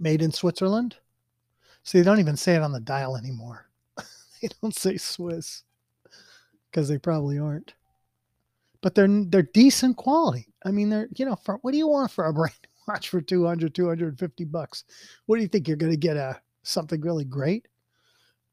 made 0.00 0.22
in 0.22 0.32
Switzerland. 0.32 0.96
See, 1.84 1.98
they 1.98 2.04
don't 2.04 2.18
even 2.18 2.36
say 2.36 2.56
it 2.56 2.62
on 2.62 2.72
the 2.72 2.80
dial 2.80 3.16
anymore. 3.16 3.68
they 4.42 4.48
don't 4.60 4.74
say 4.74 4.96
Swiss 4.96 5.62
because 6.68 6.88
they 6.88 6.98
probably 6.98 7.38
aren't. 7.38 7.74
But 8.80 8.96
they're 8.96 9.06
they're 9.06 9.42
decent 9.42 9.98
quality. 9.98 10.48
I 10.64 10.72
mean, 10.72 10.90
they're 10.90 11.08
you 11.14 11.26
know, 11.26 11.36
for 11.36 11.58
what 11.62 11.70
do 11.70 11.78
you 11.78 11.86
want 11.86 12.10
for 12.10 12.24
a 12.24 12.32
brand 12.32 12.66
watch 12.90 13.08
for 13.08 13.20
200 13.20 13.74
250 13.74 14.44
bucks? 14.46 14.84
What 15.26 15.36
do 15.36 15.42
you 15.42 15.48
think 15.48 15.68
you're 15.68 15.76
going 15.76 15.92
to 15.92 15.98
get 15.98 16.16
a 16.16 16.40
something 16.62 17.00
really 17.00 17.24
great? 17.24 17.68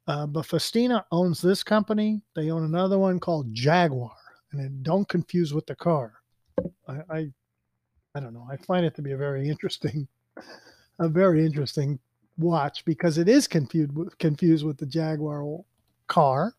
Uh, 0.07 0.25
but 0.25 0.45
Festina 0.45 1.05
owns 1.11 1.41
this 1.41 1.63
company. 1.63 2.21
They 2.35 2.49
own 2.49 2.63
another 2.63 2.97
one 2.97 3.19
called 3.19 3.53
Jaguar, 3.53 4.15
and 4.53 4.83
don't 4.83 5.07
confuse 5.09 5.53
with 5.53 5.65
the 5.65 5.75
car. 5.75 6.13
I, 6.87 6.93
I, 7.09 7.31
I 8.15 8.19
don't 8.19 8.33
know. 8.33 8.47
I 8.49 8.57
find 8.57 8.85
it 8.85 8.95
to 8.95 9.01
be 9.01 9.11
a 9.11 9.17
very 9.17 9.49
interesting, 9.49 10.07
a 10.99 11.09
very 11.09 11.45
interesting 11.45 11.99
watch 12.37 12.85
because 12.85 13.17
it 13.17 13.27
is 13.27 13.47
confused 13.47 13.91
with, 13.93 14.17
confused 14.17 14.65
with 14.65 14.77
the 14.77 14.85
Jaguar 14.85 15.43
car. 16.07 16.53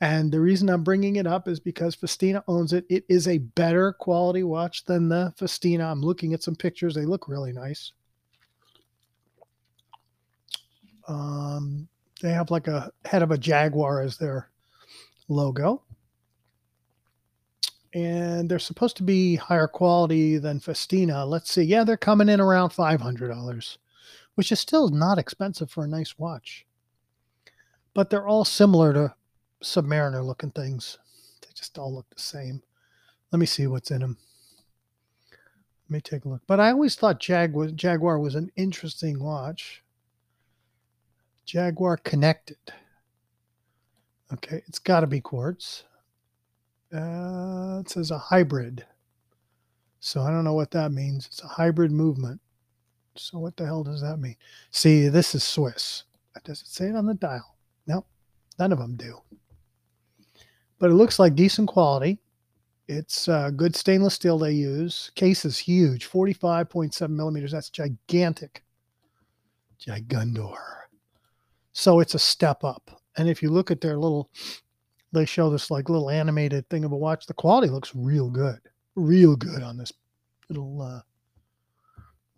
And 0.00 0.32
the 0.32 0.40
reason 0.40 0.68
I'm 0.68 0.82
bringing 0.82 1.16
it 1.16 1.26
up 1.26 1.48
is 1.48 1.60
because 1.60 1.94
Festina 1.94 2.42
owns 2.48 2.72
it. 2.72 2.84
It 2.88 3.04
is 3.08 3.28
a 3.28 3.38
better 3.38 3.92
quality 3.92 4.42
watch 4.42 4.84
than 4.84 5.08
the 5.08 5.32
Festina. 5.36 5.90
I'm 5.90 6.02
looking 6.02 6.34
at 6.34 6.42
some 6.42 6.56
pictures. 6.56 6.94
They 6.94 7.06
look 7.06 7.28
really 7.28 7.52
nice. 7.52 7.92
Um, 11.06 11.88
they 12.20 12.30
have 12.30 12.50
like 12.50 12.66
a 12.66 12.90
head 13.04 13.22
of 13.22 13.30
a 13.30 13.38
jaguar 13.38 14.02
as 14.02 14.16
their 14.16 14.50
logo. 15.28 15.82
And 17.92 18.50
they're 18.50 18.58
supposed 18.58 18.96
to 18.96 19.04
be 19.04 19.36
higher 19.36 19.68
quality 19.68 20.38
than 20.38 20.58
Festina. 20.58 21.24
Let's 21.24 21.52
see. 21.52 21.62
Yeah, 21.62 21.84
they're 21.84 21.96
coming 21.96 22.28
in 22.28 22.40
around 22.40 22.70
$500, 22.70 23.78
which 24.34 24.50
is 24.50 24.58
still 24.58 24.88
not 24.88 25.18
expensive 25.18 25.70
for 25.70 25.84
a 25.84 25.88
nice 25.88 26.18
watch. 26.18 26.66
But 27.94 28.10
they're 28.10 28.26
all 28.26 28.44
similar 28.44 28.92
to 28.92 29.14
Submariner 29.62 30.24
looking 30.24 30.50
things. 30.50 30.98
They 31.42 31.48
just 31.54 31.78
all 31.78 31.94
look 31.94 32.06
the 32.10 32.20
same. 32.20 32.62
Let 33.32 33.38
me 33.38 33.46
see 33.46 33.66
what's 33.66 33.90
in 33.90 34.00
them. 34.00 34.18
Let 35.88 35.90
me 35.90 36.00
take 36.00 36.24
a 36.24 36.28
look. 36.28 36.42
But 36.46 36.60
I 36.60 36.70
always 36.70 36.94
thought 36.94 37.20
Jag 37.20 37.52
was, 37.52 37.72
Jaguar 37.72 38.18
was 38.18 38.34
an 38.34 38.50
interesting 38.56 39.22
watch. 39.22 39.82
Jaguar 41.44 41.98
Connected. 41.98 42.56
Okay, 44.32 44.62
it's 44.66 44.78
got 44.78 45.00
to 45.00 45.06
be 45.06 45.20
quartz. 45.20 45.84
Uh, 46.92 47.80
it 47.80 47.90
says 47.90 48.10
a 48.10 48.18
hybrid. 48.18 48.86
So 50.00 50.22
I 50.22 50.30
don't 50.30 50.44
know 50.44 50.54
what 50.54 50.70
that 50.72 50.92
means. 50.92 51.26
It's 51.26 51.42
a 51.42 51.48
hybrid 51.48 51.90
movement. 51.90 52.40
So 53.16 53.38
what 53.38 53.56
the 53.56 53.66
hell 53.66 53.84
does 53.84 54.00
that 54.00 54.18
mean? 54.18 54.36
See, 54.70 55.08
this 55.08 55.34
is 55.34 55.44
Swiss. 55.44 56.04
Does 56.44 56.62
it 56.62 56.68
say 56.68 56.88
it 56.88 56.96
on 56.96 57.06
the 57.06 57.14
dial? 57.14 57.56
No, 57.86 58.04
none 58.58 58.72
of 58.72 58.78
them 58.78 58.96
do. 58.96 59.18
But 60.78 60.90
it 60.90 60.94
looks 60.94 61.18
like 61.18 61.34
decent 61.34 61.68
quality. 61.68 62.18
It's 62.86 63.28
uh, 63.28 63.50
good 63.50 63.74
stainless 63.74 64.14
steel 64.14 64.38
they 64.38 64.52
use. 64.52 65.10
Case 65.14 65.44
is 65.44 65.56
huge, 65.56 66.08
45.7 66.10 67.08
millimeters. 67.08 67.52
That's 67.52 67.70
gigantic. 67.70 68.62
Gigundor. 69.80 70.56
So 71.72 72.00
it's 72.00 72.14
a 72.14 72.18
step 72.18 72.62
up. 72.62 72.90
And 73.16 73.28
if 73.28 73.42
you 73.42 73.50
look 73.50 73.70
at 73.70 73.80
their 73.80 73.96
little, 73.96 74.30
they 75.12 75.24
show 75.24 75.50
this 75.50 75.70
like 75.70 75.88
little 75.88 76.10
animated 76.10 76.68
thing 76.68 76.84
of 76.84 76.92
a 76.92 76.96
watch. 76.96 77.26
The 77.26 77.34
quality 77.34 77.68
looks 77.68 77.94
real 77.94 78.28
good, 78.28 78.60
real 78.96 79.36
good 79.36 79.62
on 79.62 79.76
this 79.76 79.92
little, 80.48 80.82
uh, 80.82 81.00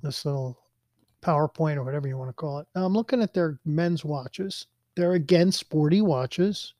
this 0.03 0.25
little 0.25 0.59
PowerPoint 1.23 1.77
or 1.77 1.83
whatever 1.83 2.07
you 2.07 2.17
want 2.17 2.31
to 2.31 2.35
call 2.35 2.59
it. 2.61 2.67
Now 2.75 2.85
I'm 2.85 2.95
looking 2.95 3.23
at 3.23 3.35
their 3.35 3.59
men's 3.65 4.05
watches. 4.05 4.67
They're 4.95 5.15
again 5.15 5.51
sporty 5.51 6.03
watches. 6.03 6.75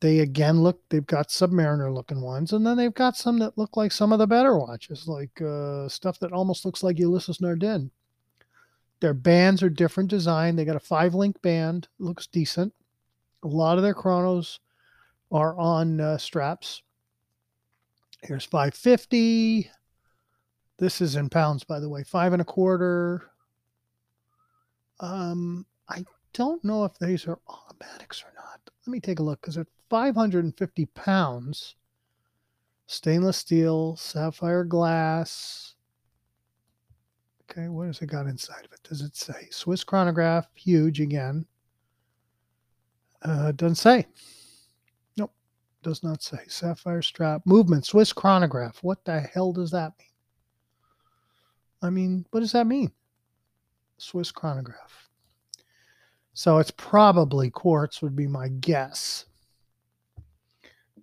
They 0.00 0.20
again 0.20 0.62
look, 0.62 0.80
they've 0.90 1.06
got 1.06 1.28
Submariner 1.28 1.92
looking 1.92 2.20
ones, 2.20 2.52
and 2.52 2.64
then 2.64 2.76
they've 2.76 2.94
got 2.94 3.16
some 3.16 3.38
that 3.40 3.58
look 3.58 3.76
like 3.76 3.90
some 3.90 4.12
of 4.12 4.20
the 4.20 4.26
better 4.26 4.56
watches, 4.56 5.08
like 5.08 5.42
uh, 5.42 5.88
stuff 5.88 6.20
that 6.20 6.32
almost 6.32 6.64
looks 6.64 6.82
like 6.82 6.98
Ulysse 6.98 7.40
Nardin. 7.40 7.90
Their 9.00 9.14
bands 9.14 9.62
are 9.62 9.70
different 9.70 10.10
design. 10.10 10.56
They 10.56 10.64
got 10.64 10.76
a 10.76 10.80
five 10.80 11.14
link 11.14 11.40
band, 11.42 11.88
looks 11.98 12.26
decent. 12.26 12.72
A 13.42 13.48
lot 13.48 13.76
of 13.76 13.82
their 13.82 13.94
chronos 13.94 14.60
are 15.30 15.56
on 15.58 16.00
uh, 16.00 16.18
straps. 16.18 16.82
Here's 18.22 18.44
550. 18.44 19.70
This 20.78 21.00
is 21.00 21.16
in 21.16 21.28
pounds, 21.28 21.64
by 21.64 21.80
the 21.80 21.88
way. 21.88 22.02
Five 22.02 22.32
and 22.32 22.42
a 22.42 22.44
quarter. 22.44 23.30
Um, 25.00 25.66
I 25.88 26.04
don't 26.32 26.62
know 26.64 26.84
if 26.84 26.98
these 26.98 27.26
are 27.26 27.38
automatics 27.48 28.22
or 28.22 28.32
not. 28.36 28.60
Let 28.86 28.90
me 28.90 29.00
take 29.00 29.20
a 29.20 29.22
look 29.22 29.40
because 29.40 29.56
at 29.56 29.66
550 29.88 30.86
pounds, 30.86 31.76
stainless 32.86 33.36
steel, 33.38 33.96
sapphire 33.96 34.64
glass, 34.64 35.68
Okay, 37.50 37.68
what 37.68 37.86
has 37.86 38.02
it 38.02 38.06
got 38.06 38.26
inside 38.26 38.64
of 38.64 38.72
it? 38.72 38.82
Does 38.82 39.00
it 39.00 39.16
say 39.16 39.48
Swiss 39.50 39.82
chronograph? 39.82 40.46
Huge 40.54 41.00
again. 41.00 41.46
Uh, 43.22 43.52
doesn't 43.52 43.76
say. 43.76 44.06
Nope, 45.16 45.32
does 45.82 46.02
not 46.02 46.22
say. 46.22 46.38
Sapphire 46.46 47.02
strap 47.02 47.42
movement 47.46 47.86
Swiss 47.86 48.12
chronograph. 48.12 48.78
What 48.82 49.04
the 49.04 49.20
hell 49.20 49.52
does 49.52 49.70
that 49.70 49.92
mean? 49.98 50.08
I 51.80 51.90
mean, 51.90 52.26
what 52.30 52.40
does 52.40 52.52
that 52.52 52.66
mean? 52.66 52.92
Swiss 53.96 54.30
chronograph. 54.30 55.08
So 56.34 56.58
it's 56.58 56.70
probably 56.70 57.50
quartz 57.50 58.02
would 58.02 58.14
be 58.14 58.26
my 58.26 58.48
guess. 58.48 59.24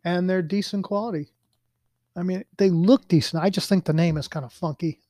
And 0.06 0.30
they're 0.30 0.42
decent 0.42 0.86
quality. 0.86 1.34
I 2.16 2.24
mean, 2.24 2.46
they 2.58 2.70
look 2.70 3.10
decent. 3.10 3.44
I 3.44 3.50
just 3.50 3.68
think 3.68 3.84
the 3.84 3.92
name 3.92 4.16
is 4.16 4.30
kind 4.30 4.46
of 4.46 4.54
funky 4.54 5.02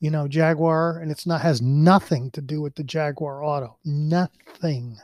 you 0.00 0.10
know, 0.10 0.26
Jaguar, 0.26 0.98
and 0.98 1.10
it's 1.10 1.26
not 1.26 1.42
has 1.42 1.60
nothing 1.60 2.30
to 2.30 2.40
do 2.40 2.62
with 2.62 2.74
the 2.74 2.82
Jaguar 2.82 3.44
Auto. 3.44 3.76
Nothing. 3.84 4.98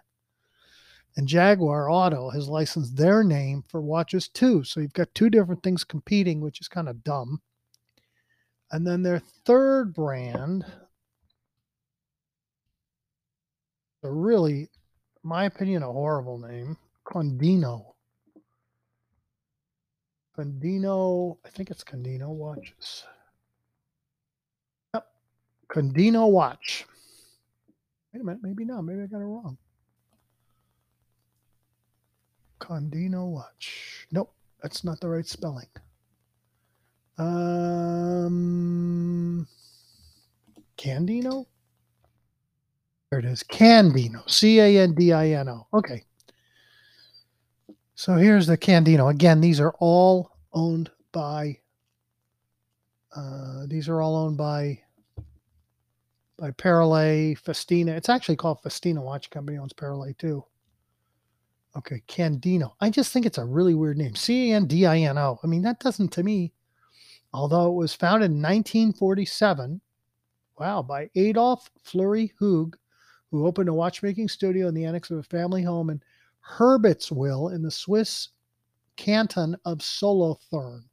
And 1.17 1.29
Jaguar 1.29 1.91
Auto 1.91 2.31
has 2.31 2.49
licensed 2.49 2.97
their 2.97 3.23
name 3.23 3.62
for 3.69 3.81
watches 3.81 4.29
too. 4.29 4.65
So 4.65 4.81
you've 4.81 4.95
got 4.95 5.15
two 5.15 5.31
different 5.31 5.62
things 5.62 5.85
competing, 5.85 6.41
which 6.41 6.61
is 6.61 6.69
kind 6.69 6.88
of 6.88 7.05
dumb. 7.05 7.43
And 8.73 8.87
then 8.87 9.03
their 9.03 9.21
third 9.45 9.95
brand, 9.95 10.65
a 14.03 14.11
really, 14.11 14.69
my 15.23 15.45
opinion, 15.45 15.83
a 15.83 15.93
horrible 15.93 16.38
name, 16.38 16.79
Condino. 17.07 17.96
Condino, 20.37 21.38
I 21.45 21.49
think 21.49 21.71
it's 21.71 21.83
Condino 21.83 22.28
watches. 22.28 23.05
Yep, 24.95 25.07
Condino 25.69 26.31
watch. 26.31 26.85
Wait 28.12 28.21
a 28.21 28.25
minute, 28.25 28.43
maybe 28.43 28.64
not. 28.64 28.83
Maybe 28.83 29.02
I 29.02 29.07
got 29.07 29.21
it 29.21 29.25
wrong. 29.25 29.57
Condino 32.61 33.31
watch. 33.31 34.07
Nope, 34.11 34.35
that's 34.62 34.85
not 34.85 35.00
the 35.00 35.09
right 35.09 35.26
spelling. 35.26 35.69
Um, 37.19 38.37
Candino? 40.76 41.47
There 43.11 43.21
it 43.21 43.25
is. 43.25 43.43
Candino. 43.43 44.28
C 44.28 44.61
A 44.61 44.78
N 44.83 44.95
D 44.95 45.12
I 45.12 45.31
N 45.31 45.49
O. 45.49 45.66
Okay. 45.73 46.05
So 47.99 48.17
here's 48.17 48.47
the 48.47 48.59
Candino. 48.59 49.11
Again, 49.11 49.41
these 49.41 49.59
are 49.59 49.73
all 49.79 50.31
owned 50.53 50.91
by 51.12 51.61
uh, 53.17 53.65
these 53.67 53.88
are 53.88 54.03
all 54.03 54.17
owned 54.17 54.37
by 54.37 54.83
by 56.38 56.50
Perrelet, 56.50 57.38
Festina. 57.38 57.93
It's 57.93 58.11
actually 58.11 58.37
called 58.37 58.62
Festina 58.62 59.00
Watch 59.00 59.31
Company 59.31 59.57
owns 59.57 59.73
Perrelet 59.73 60.19
too. 60.19 60.45
Okay, 61.75 62.03
Candino. 62.07 62.73
I 62.83 62.91
just 62.91 63.15
think 63.15 63.25
it's 63.25 63.38
a 63.38 63.45
really 63.47 63.75
weird 63.75 63.97
name. 63.97 64.15
C 64.15 64.53
A 64.53 64.57
N 64.57 64.67
D 64.67 64.85
I 64.85 64.99
N 64.99 65.17
O. 65.17 65.41
I 65.43 65.47
mean, 65.47 65.62
that 65.62 65.81
doesn't 65.81 66.12
to 66.12 66.23
me, 66.23 66.53
although 67.33 67.71
it 67.71 67.76
was 67.76 67.95
founded 67.95 68.31
in 68.31 68.43
1947, 68.43 69.81
wow, 70.59 70.83
by 70.83 71.09
Adolf 71.15 71.71
Fleury 71.83 72.35
Hug, 72.38 72.76
who 73.31 73.47
opened 73.47 73.71
a 73.71 73.75
watchmaking 73.75 74.29
studio 74.29 74.69
in 74.69 74.75
the 74.75 74.85
annex 74.85 75.11
of 75.11 75.17
a 75.17 75.23
family 75.23 75.62
home 75.62 75.88
in 75.88 76.03
Herbetswil 76.49 77.55
in 77.55 77.62
the 77.62 77.71
Swiss 77.71 78.29
canton 78.97 79.57
of 79.65 79.83
Solothurn. 79.83 80.85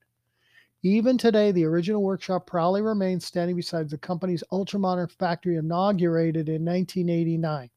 Even 0.82 1.18
today, 1.18 1.52
the 1.52 1.64
original 1.64 2.04
workshop 2.04 2.46
proudly 2.46 2.82
remains 2.82 3.26
standing 3.26 3.56
beside 3.56 3.90
the 3.90 3.98
company's 3.98 4.44
ultramodern 4.52 5.10
factory 5.10 5.56
inaugurated 5.56 6.50
in 6.50 6.66
1989. 6.66 7.70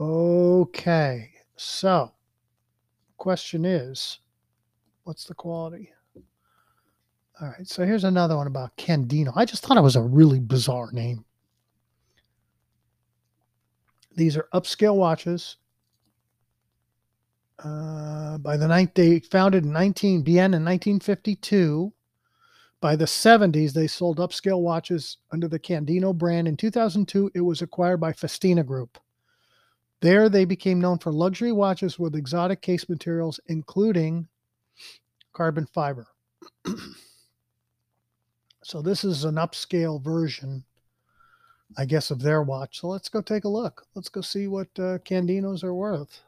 Okay, 0.00 1.32
so 1.56 2.12
question 3.18 3.66
is, 3.66 4.20
what's 5.04 5.24
the 5.24 5.34
quality? 5.34 5.92
All 7.38 7.48
right, 7.48 7.68
so 7.68 7.84
here's 7.84 8.04
another 8.04 8.36
one 8.36 8.46
about 8.46 8.74
Candino. 8.78 9.32
I 9.36 9.44
just 9.44 9.62
thought 9.62 9.76
it 9.76 9.82
was 9.82 9.96
a 9.96 10.00
really 10.00 10.40
bizarre 10.40 10.90
name. 10.92 11.25
These 14.16 14.36
are 14.36 14.48
upscale 14.52 14.96
watches 14.96 15.56
uh, 17.64 18.36
by 18.38 18.56
the 18.56 18.68
ninth, 18.68 18.94
they 18.94 19.20
founded 19.20 19.64
in 19.64 19.72
19 19.72 20.22
began 20.22 20.54
in 20.54 20.64
1952. 20.64 21.92
By 22.80 22.94
the 22.94 23.06
70s, 23.06 23.72
they 23.72 23.86
sold 23.86 24.18
upscale 24.18 24.60
watches 24.60 25.16
under 25.32 25.48
the 25.48 25.58
Candino 25.58 26.14
brand. 26.14 26.46
In 26.46 26.56
2002, 26.56 27.30
it 27.34 27.40
was 27.40 27.62
acquired 27.62 27.98
by 27.98 28.12
Festina 28.12 28.62
Group. 28.62 28.98
There, 30.02 30.28
they 30.28 30.44
became 30.44 30.80
known 30.80 30.98
for 30.98 31.10
luxury 31.10 31.52
watches 31.52 31.98
with 31.98 32.14
exotic 32.14 32.60
case 32.60 32.86
materials, 32.88 33.40
including 33.46 34.28
carbon 35.32 35.66
fiber. 35.66 36.06
so, 38.62 38.82
this 38.82 39.04
is 39.04 39.24
an 39.24 39.36
upscale 39.36 40.02
version, 40.02 40.62
I 41.76 41.84
guess, 41.84 42.10
of 42.10 42.20
their 42.20 42.42
watch. 42.42 42.80
So, 42.80 42.88
let's 42.88 43.08
go 43.08 43.20
take 43.20 43.44
a 43.44 43.48
look. 43.48 43.86
Let's 43.94 44.08
go 44.08 44.20
see 44.20 44.46
what 44.46 44.68
uh, 44.78 44.98
Candinos 45.04 45.64
are 45.64 45.74
worth. 45.74 46.20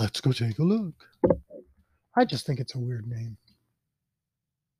Let's 0.00 0.20
go 0.20 0.32
take 0.32 0.58
a 0.58 0.62
look. 0.62 0.94
I 2.16 2.24
just 2.24 2.46
think 2.46 2.60
it's 2.60 2.74
a 2.74 2.78
weird 2.78 3.06
name. 3.06 3.36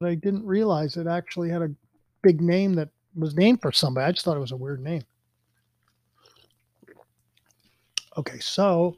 But 0.00 0.10
I 0.10 0.14
didn't 0.14 0.44
realize 0.44 0.96
it 0.96 1.06
actually 1.06 1.50
had 1.50 1.62
a 1.62 1.74
big 2.22 2.40
name 2.40 2.74
that 2.74 2.88
was 3.14 3.34
named 3.34 3.60
for 3.60 3.72
somebody. 3.72 4.06
I 4.06 4.12
just 4.12 4.24
thought 4.24 4.36
it 4.36 4.40
was 4.40 4.52
a 4.52 4.56
weird 4.56 4.82
name. 4.82 5.02
Okay, 8.16 8.38
so 8.40 8.96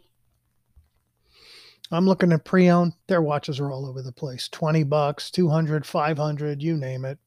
I'm 1.93 2.07
looking 2.07 2.33
at 2.33 2.45
pre-owned. 2.45 2.95
Their 3.07 3.23
watches 3.23 3.61
are 3.61 3.71
all 3.71 3.87
over 3.87 4.02
the 4.02 4.13
place. 4.13 4.49
20 4.49 4.83
bucks, 4.85 5.30
200, 5.30 5.87
500, 5.87 6.63
you 6.63 6.76
name 6.76 7.04
it. 7.04 7.19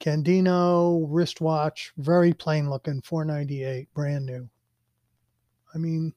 Candino 0.00 1.06
wristwatch, 1.08 1.92
very 1.96 2.32
plain 2.32 2.68
looking, 2.68 3.02
498, 3.02 3.92
brand 3.94 4.26
new. 4.26 4.48
I 5.74 5.78
mean, 5.78 6.12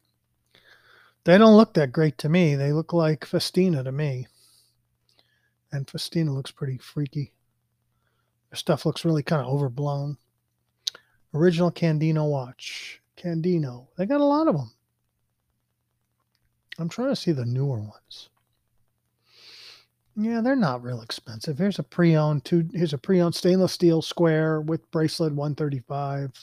they 1.23 1.37
don't 1.37 1.57
look 1.57 1.73
that 1.73 1.91
great 1.91 2.17
to 2.19 2.29
me. 2.29 2.55
They 2.55 2.71
look 2.71 2.93
like 2.93 3.25
Festina 3.25 3.83
to 3.83 3.91
me. 3.91 4.27
And 5.71 5.89
Festina 5.89 6.33
looks 6.33 6.51
pretty 6.51 6.77
freaky. 6.77 7.31
Their 8.49 8.57
stuff 8.57 8.85
looks 8.85 9.05
really 9.05 9.23
kind 9.23 9.41
of 9.41 9.47
overblown. 9.47 10.17
Original 11.33 11.71
Candino 11.71 12.29
watch. 12.29 13.01
Candino. 13.17 13.87
They 13.97 14.05
got 14.05 14.21
a 14.21 14.25
lot 14.25 14.47
of 14.47 14.55
them. 14.55 14.71
I'm 16.79 16.89
trying 16.89 17.09
to 17.09 17.15
see 17.15 17.31
the 17.31 17.45
newer 17.45 17.79
ones. 17.79 18.29
Yeah, 20.21 20.41
they're 20.41 20.55
not 20.57 20.83
real 20.83 21.01
expensive. 21.01 21.57
Here's 21.57 21.79
a 21.79 21.83
pre-owned 21.83 22.43
two. 22.43 22.67
Here's 22.73 22.91
a 22.91 22.97
pre-owned 22.97 23.35
stainless 23.35 23.71
steel 23.71 24.01
square 24.01 24.59
with 24.59 24.91
bracelet 24.91 25.33
135. 25.33 26.33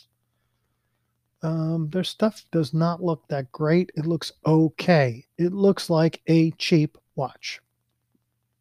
Um, 1.43 1.91
their 1.91 2.03
stuff 2.03 2.43
does 2.51 2.73
not 2.73 3.03
look 3.03 3.29
that 3.29 3.53
great. 3.53 3.93
It 3.95 4.07
looks 4.07 4.33
okay. 4.47 5.27
It 5.37 5.53
looks 5.53 5.91
like 5.91 6.23
a 6.27 6.53
cheap 6.53 6.97
watch. 7.17 7.61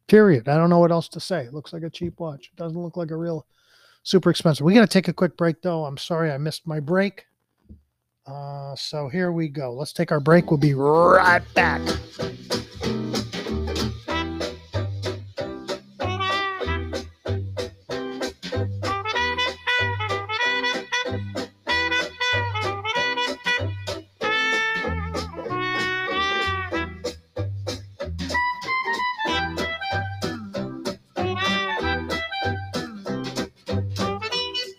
Period. 0.06 0.48
I 0.48 0.58
don't 0.58 0.68
know 0.68 0.80
what 0.80 0.92
else 0.92 1.08
to 1.08 1.20
say. 1.20 1.44
It 1.44 1.54
looks 1.54 1.72
like 1.72 1.82
a 1.82 1.90
cheap 1.90 2.20
watch. 2.20 2.50
It 2.52 2.56
doesn't 2.56 2.80
look 2.80 2.98
like 2.98 3.10
a 3.10 3.16
real 3.16 3.46
super 4.02 4.28
expensive. 4.28 4.66
We 4.66 4.74
got 4.74 4.82
to 4.82 4.86
take 4.86 5.08
a 5.08 5.14
quick 5.14 5.38
break 5.38 5.62
though. 5.62 5.86
I'm 5.86 5.96
sorry 5.96 6.30
I 6.30 6.36
missed 6.36 6.66
my 6.66 6.78
break. 6.78 7.24
Uh, 8.26 8.76
so 8.76 9.08
here 9.08 9.32
we 9.32 9.48
go. 9.48 9.72
Let's 9.72 9.94
take 9.94 10.12
our 10.12 10.20
break. 10.20 10.50
We'll 10.50 10.58
be 10.58 10.74
right 10.74 11.42
back. 11.54 11.80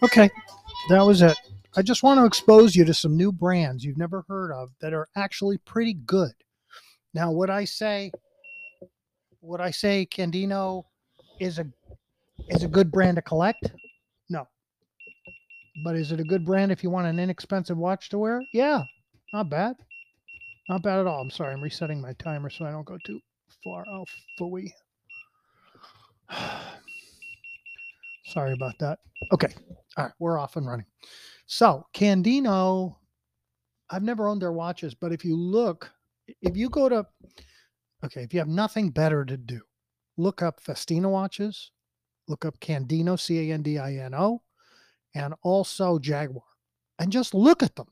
Okay, 0.03 0.29
that 0.89 1.01
was 1.01 1.21
it. 1.21 1.37
I 1.75 1.81
just 1.81 2.03
want 2.03 2.19
to 2.19 2.25
expose 2.25 2.75
you 2.75 2.85
to 2.85 2.93
some 2.93 3.17
new 3.17 3.31
brands 3.31 3.83
you've 3.83 3.97
never 3.97 4.25
heard 4.27 4.51
of 4.51 4.69
that 4.79 4.93
are 4.93 5.07
actually 5.15 5.57
pretty 5.59 5.93
good. 5.93 6.33
Now, 7.13 7.31
would 7.31 7.49
I 7.49 7.65
say 7.65 8.11
would 9.41 9.61
I 9.61 9.71
say 9.71 10.07
Candino 10.09 10.83
is 11.39 11.57
a 11.59 11.65
is 12.49 12.63
a 12.63 12.67
good 12.67 12.91
brand 12.91 13.15
to 13.15 13.21
collect? 13.21 13.71
No. 14.29 14.47
But 15.83 15.95
is 15.95 16.11
it 16.11 16.19
a 16.19 16.23
good 16.23 16.45
brand 16.45 16.71
if 16.71 16.83
you 16.83 16.89
want 16.89 17.07
an 17.07 17.19
inexpensive 17.19 17.77
watch 17.77 18.09
to 18.09 18.17
wear? 18.17 18.41
Yeah, 18.53 18.83
not 19.33 19.49
bad. 19.49 19.75
Not 20.69 20.83
bad 20.83 20.99
at 20.99 21.07
all. 21.07 21.21
I'm 21.21 21.29
sorry, 21.29 21.53
I'm 21.53 21.61
resetting 21.61 22.01
my 22.01 22.13
timer 22.13 22.49
so 22.49 22.65
I 22.65 22.71
don't 22.71 22.85
go 22.85 22.97
too 23.05 23.19
far 23.63 23.85
off 23.87 24.09
the 24.37 24.69
Sorry 28.27 28.51
about 28.51 28.77
that. 28.79 28.99
Okay. 29.31 29.53
All 29.95 30.05
right. 30.05 30.13
We're 30.19 30.37
off 30.37 30.57
and 30.57 30.67
running. 30.67 30.85
So, 31.45 31.85
Candino, 31.93 32.97
I've 33.89 34.03
never 34.03 34.27
owned 34.27 34.41
their 34.41 34.51
watches, 34.51 34.93
but 34.93 35.13
if 35.13 35.23
you 35.23 35.35
look, 35.35 35.89
if 36.41 36.57
you 36.57 36.69
go 36.69 36.89
to, 36.89 37.05
okay, 38.03 38.23
if 38.23 38.33
you 38.33 38.39
have 38.39 38.49
nothing 38.49 38.89
better 38.89 39.23
to 39.23 39.37
do, 39.37 39.61
look 40.17 40.41
up 40.41 40.59
Festina 40.59 41.09
watches, 41.09 41.71
look 42.27 42.43
up 42.43 42.59
Candino, 42.59 43.17
C 43.17 43.49
A 43.49 43.53
N 43.53 43.61
D 43.61 43.77
I 43.77 43.93
N 43.93 44.13
O, 44.13 44.41
and 45.15 45.33
also 45.41 45.97
Jaguar, 45.97 46.43
and 46.99 47.13
just 47.13 47.33
look 47.33 47.63
at 47.63 47.77
them 47.77 47.87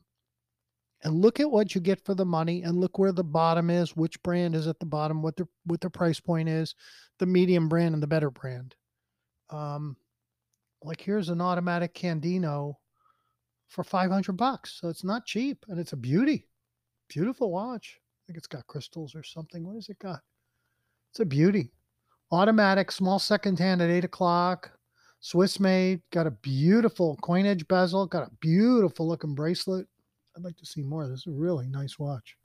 and 1.02 1.14
look 1.14 1.40
at 1.40 1.50
what 1.50 1.74
you 1.74 1.80
get 1.80 2.04
for 2.04 2.14
the 2.14 2.26
money 2.26 2.62
and 2.62 2.78
look 2.78 2.98
where 2.98 3.12
the 3.12 3.24
bottom 3.24 3.70
is, 3.70 3.96
which 3.96 4.22
brand 4.22 4.54
is 4.54 4.66
at 4.66 4.78
the 4.80 4.86
bottom, 4.86 5.22
what 5.22 5.36
the 5.36 5.48
what 5.64 5.80
the 5.80 5.88
price 5.88 6.20
point 6.20 6.50
is, 6.50 6.74
the 7.20 7.26
medium 7.26 7.70
brand 7.70 7.94
and 7.94 8.02
the 8.02 8.06
better 8.06 8.30
brand. 8.30 8.74
Um, 9.48 9.96
like 10.86 11.00
here's 11.00 11.28
an 11.28 11.40
automatic 11.40 11.94
Candino 11.94 12.74
for 13.68 13.82
500 13.82 14.32
bucks. 14.32 14.78
So 14.80 14.88
it's 14.88 15.04
not 15.04 15.26
cheap 15.26 15.64
and 15.68 15.78
it's 15.80 15.92
a 15.92 15.96
beauty. 15.96 16.46
Beautiful 17.08 17.50
watch. 17.50 17.98
I 17.98 18.22
think 18.26 18.38
it's 18.38 18.46
got 18.46 18.66
crystals 18.66 19.14
or 19.14 19.22
something. 19.22 19.64
What 19.64 19.74
has 19.74 19.88
it 19.88 19.98
got? 19.98 20.20
It's 21.10 21.20
a 21.20 21.24
beauty. 21.24 21.72
Automatic, 22.30 22.90
small 22.90 23.18
second 23.18 23.58
hand 23.58 23.82
at 23.82 23.90
eight 23.90 24.04
o'clock. 24.04 24.70
Swiss 25.20 25.58
made. 25.58 26.02
Got 26.12 26.26
a 26.26 26.32
beautiful 26.32 27.16
coin 27.16 27.46
edge 27.46 27.66
bezel. 27.68 28.06
Got 28.06 28.28
a 28.28 28.34
beautiful 28.40 29.08
looking 29.08 29.34
bracelet. 29.34 29.86
I'd 30.36 30.44
like 30.44 30.56
to 30.58 30.66
see 30.66 30.82
more. 30.82 31.08
This 31.08 31.20
is 31.20 31.26
a 31.26 31.30
really 31.30 31.66
nice 31.68 31.98
watch. 31.98 32.36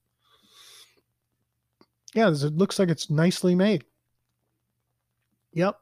Yeah, 2.14 2.30
it 2.30 2.56
looks 2.56 2.80
like 2.80 2.90
it's 2.90 3.10
nicely 3.10 3.56
made. 3.56 3.84
Yep. 5.54 5.80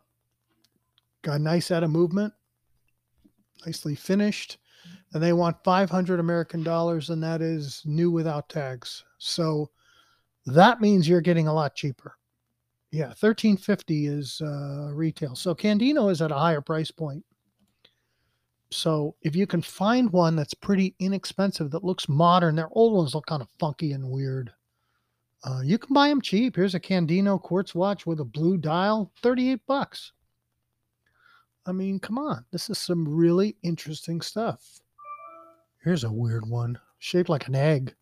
Got 1.21 1.35
a 1.35 1.39
nice 1.39 1.71
out 1.71 1.83
of 1.83 1.89
movement 1.89 2.33
nicely 3.65 3.95
finished. 3.95 4.57
And 5.13 5.21
they 5.21 5.33
want 5.33 5.63
500 5.63 6.19
American 6.19 6.63
dollars, 6.63 7.09
and 7.09 7.21
that 7.23 7.41
is 7.41 7.81
new 7.85 8.11
without 8.11 8.49
tags. 8.49 9.03
So 9.17 9.69
that 10.45 10.81
means 10.81 11.07
you're 11.07 11.21
getting 11.21 11.47
a 11.47 11.53
lot 11.53 11.75
cheaper. 11.75 12.17
Yeah, 12.91 13.07
1350 13.07 14.07
is 14.07 14.41
uh, 14.41 14.91
retail. 14.93 15.35
So 15.35 15.53
Candino 15.53 16.11
is 16.11 16.21
at 16.21 16.31
a 16.31 16.35
higher 16.35 16.61
price 16.61 16.91
point. 16.91 17.23
So 18.71 19.15
if 19.21 19.35
you 19.35 19.47
can 19.47 19.61
find 19.61 20.11
one 20.11 20.35
that's 20.35 20.53
pretty 20.53 20.95
inexpensive 20.99 21.71
that 21.71 21.83
looks 21.83 22.09
modern, 22.09 22.55
their 22.55 22.69
old 22.71 22.93
ones 22.93 23.15
look 23.15 23.25
kind 23.25 23.41
of 23.41 23.49
funky 23.59 23.93
and 23.93 24.09
weird. 24.09 24.51
Uh, 25.43 25.61
you 25.63 25.77
can 25.77 25.93
buy 25.93 26.09
them 26.09 26.21
cheap. 26.21 26.55
Here's 26.55 26.75
a 26.75 26.79
Candino 26.79 27.41
quartz 27.41 27.73
watch 27.73 28.05
with 28.05 28.19
a 28.19 28.25
blue 28.25 28.57
dial, 28.57 29.11
38 29.21 29.61
bucks. 29.67 30.11
I 31.69 31.71
mean, 31.71 31.99
come 31.99 32.17
on. 32.17 32.43
This 32.51 32.67
is 32.71 32.79
some 32.79 33.07
really 33.07 33.55
interesting 33.61 34.21
stuff. 34.21 34.79
Here's 35.83 36.03
a 36.03 36.11
weird 36.11 36.49
one, 36.49 36.79
shaped 36.97 37.29
like 37.29 37.47
an 37.47 37.53
egg. 37.53 37.93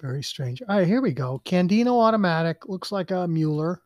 Very 0.00 0.22
strange. 0.22 0.62
All 0.62 0.78
right, 0.78 0.86
here 0.86 1.02
we 1.02 1.12
go. 1.12 1.42
Candino 1.44 2.00
automatic. 2.00 2.68
Looks 2.68 2.92
like 2.92 3.10
a 3.10 3.26
Mueller. 3.26 3.82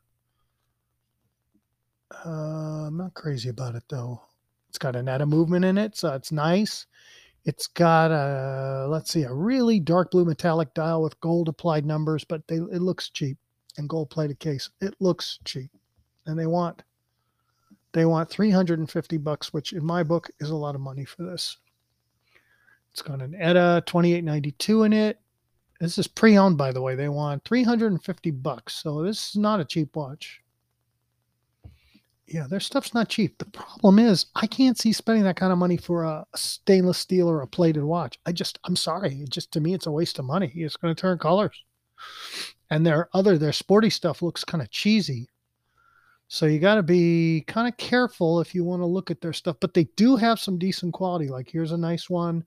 Uh, 2.24 2.86
I'm 2.86 2.98
not 2.98 3.14
crazy 3.14 3.48
about 3.48 3.76
it 3.76 3.82
though. 3.88 4.20
It's 4.68 4.78
got 4.78 4.94
an 4.94 5.08
ETA 5.08 5.24
movement 5.24 5.64
in 5.64 5.78
it, 5.78 5.96
so 5.96 6.12
it's 6.12 6.30
nice. 6.30 6.86
It's 7.46 7.68
got 7.68 8.10
a 8.10 8.86
let's 8.88 9.10
see, 9.10 9.22
a 9.22 9.32
really 9.32 9.80
dark 9.80 10.10
blue 10.10 10.26
metallic 10.26 10.74
dial 10.74 11.02
with 11.02 11.18
gold 11.20 11.48
applied 11.48 11.86
numbers, 11.86 12.24
but 12.24 12.46
they 12.46 12.56
it 12.56 12.82
looks 12.82 13.08
cheap 13.08 13.38
and 13.78 13.88
gold 13.88 14.10
plated 14.10 14.38
case. 14.38 14.68
It 14.82 14.94
looks 15.00 15.38
cheap, 15.44 15.70
and 16.26 16.38
they 16.38 16.46
want 16.46 16.82
they 17.96 18.04
want 18.04 18.30
350 18.30 19.18
bucks, 19.18 19.52
which 19.52 19.72
in 19.72 19.84
my 19.84 20.02
book 20.02 20.30
is 20.40 20.50
a 20.50 20.56
lot 20.56 20.74
of 20.74 20.80
money 20.80 21.04
for 21.04 21.22
this. 21.22 21.56
It's 22.92 23.02
got 23.02 23.20
an 23.20 23.34
ETA 23.34 23.82
2892 23.86 24.82
in 24.84 24.92
it. 24.92 25.20
This 25.80 25.98
is 25.98 26.06
pre-owned, 26.06 26.56
by 26.56 26.72
the 26.72 26.80
way. 26.80 26.94
They 26.94 27.08
want 27.08 27.44
350 27.44 28.30
bucks, 28.30 28.74
so 28.74 29.02
this 29.02 29.30
is 29.30 29.36
not 29.36 29.60
a 29.60 29.64
cheap 29.64 29.94
watch 29.96 30.40
yeah, 32.26 32.46
their 32.48 32.60
stuff's 32.60 32.92
not 32.92 33.08
cheap. 33.08 33.38
The 33.38 33.44
problem 33.46 33.98
is, 33.98 34.26
I 34.34 34.46
can't 34.46 34.78
see 34.78 34.92
spending 34.92 35.24
that 35.24 35.36
kind 35.36 35.52
of 35.52 35.58
money 35.58 35.76
for 35.76 36.04
a, 36.04 36.26
stainless 36.34 36.98
steel 36.98 37.30
or 37.30 37.42
a 37.42 37.46
plated 37.46 37.84
watch. 37.84 38.18
I 38.26 38.32
just, 38.32 38.58
I'm 38.64 38.76
sorry. 38.76 39.22
It 39.22 39.30
just 39.30 39.52
to 39.52 39.60
me, 39.60 39.74
it's 39.74 39.86
a 39.86 39.92
waste 39.92 40.18
of 40.18 40.24
money. 40.24 40.52
It's 40.54 40.76
going 40.76 40.94
to 40.94 41.00
turn 41.00 41.18
colors. 41.18 41.64
And 42.70 42.84
their 42.84 43.08
other, 43.14 43.38
their 43.38 43.52
sporty 43.52 43.90
stuff 43.90 44.22
looks 44.22 44.44
kind 44.44 44.60
of 44.60 44.70
cheesy. 44.70 45.28
So 46.28 46.46
you 46.46 46.58
got 46.58 46.74
to 46.74 46.82
be 46.82 47.44
kind 47.46 47.68
of 47.68 47.76
careful 47.76 48.40
if 48.40 48.54
you 48.54 48.64
want 48.64 48.82
to 48.82 48.86
look 48.86 49.10
at 49.10 49.20
their 49.20 49.32
stuff. 49.32 49.56
But 49.60 49.74
they 49.74 49.84
do 49.96 50.16
have 50.16 50.40
some 50.40 50.58
decent 50.58 50.92
quality. 50.92 51.28
Like 51.28 51.48
here's 51.48 51.72
a 51.72 51.76
nice 51.76 52.10
one, 52.10 52.44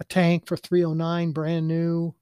a 0.00 0.04
tank 0.04 0.46
for 0.46 0.56
309, 0.56 1.32
brand 1.32 1.68
new. 1.68 2.14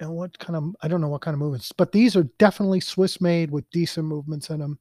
And 0.00 0.10
what 0.10 0.38
kind 0.38 0.56
of, 0.56 0.74
I 0.82 0.88
don't 0.88 1.00
know 1.00 1.08
what 1.08 1.20
kind 1.20 1.34
of 1.34 1.38
movements, 1.38 1.72
but 1.72 1.92
these 1.92 2.16
are 2.16 2.24
definitely 2.38 2.80
Swiss 2.80 3.20
made 3.20 3.50
with 3.50 3.70
decent 3.70 4.06
movements 4.06 4.50
in 4.50 4.58
them 4.58 4.78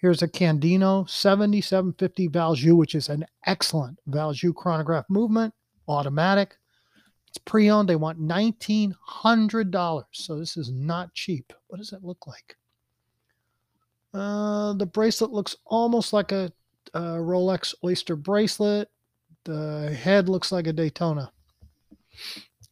Here's 0.00 0.22
a 0.22 0.28
Candino 0.28 1.08
7750 1.10 2.30
Valjoux, 2.30 2.74
which 2.74 2.94
is 2.94 3.10
an 3.10 3.26
excellent 3.44 3.98
Valjoux 4.08 4.54
chronograph 4.54 5.04
movement, 5.10 5.52
automatic. 5.88 6.56
It's 7.28 7.36
pre-owned. 7.36 7.86
They 7.86 7.96
want 7.96 8.18
$1,900. 8.18 10.04
So 10.12 10.38
this 10.38 10.56
is 10.56 10.72
not 10.72 11.12
cheap. 11.12 11.52
What 11.66 11.76
does 11.76 11.92
it 11.92 12.02
look 12.02 12.26
like? 12.26 12.56
Uh, 14.12 14.72
the 14.74 14.86
bracelet 14.86 15.30
looks 15.30 15.56
almost 15.66 16.12
like 16.12 16.32
a, 16.32 16.52
a 16.94 17.00
Rolex 17.00 17.74
Oyster 17.84 18.16
bracelet. 18.16 18.88
The 19.44 19.96
head 19.98 20.28
looks 20.28 20.52
like 20.52 20.66
a 20.66 20.72
Daytona. 20.72 21.32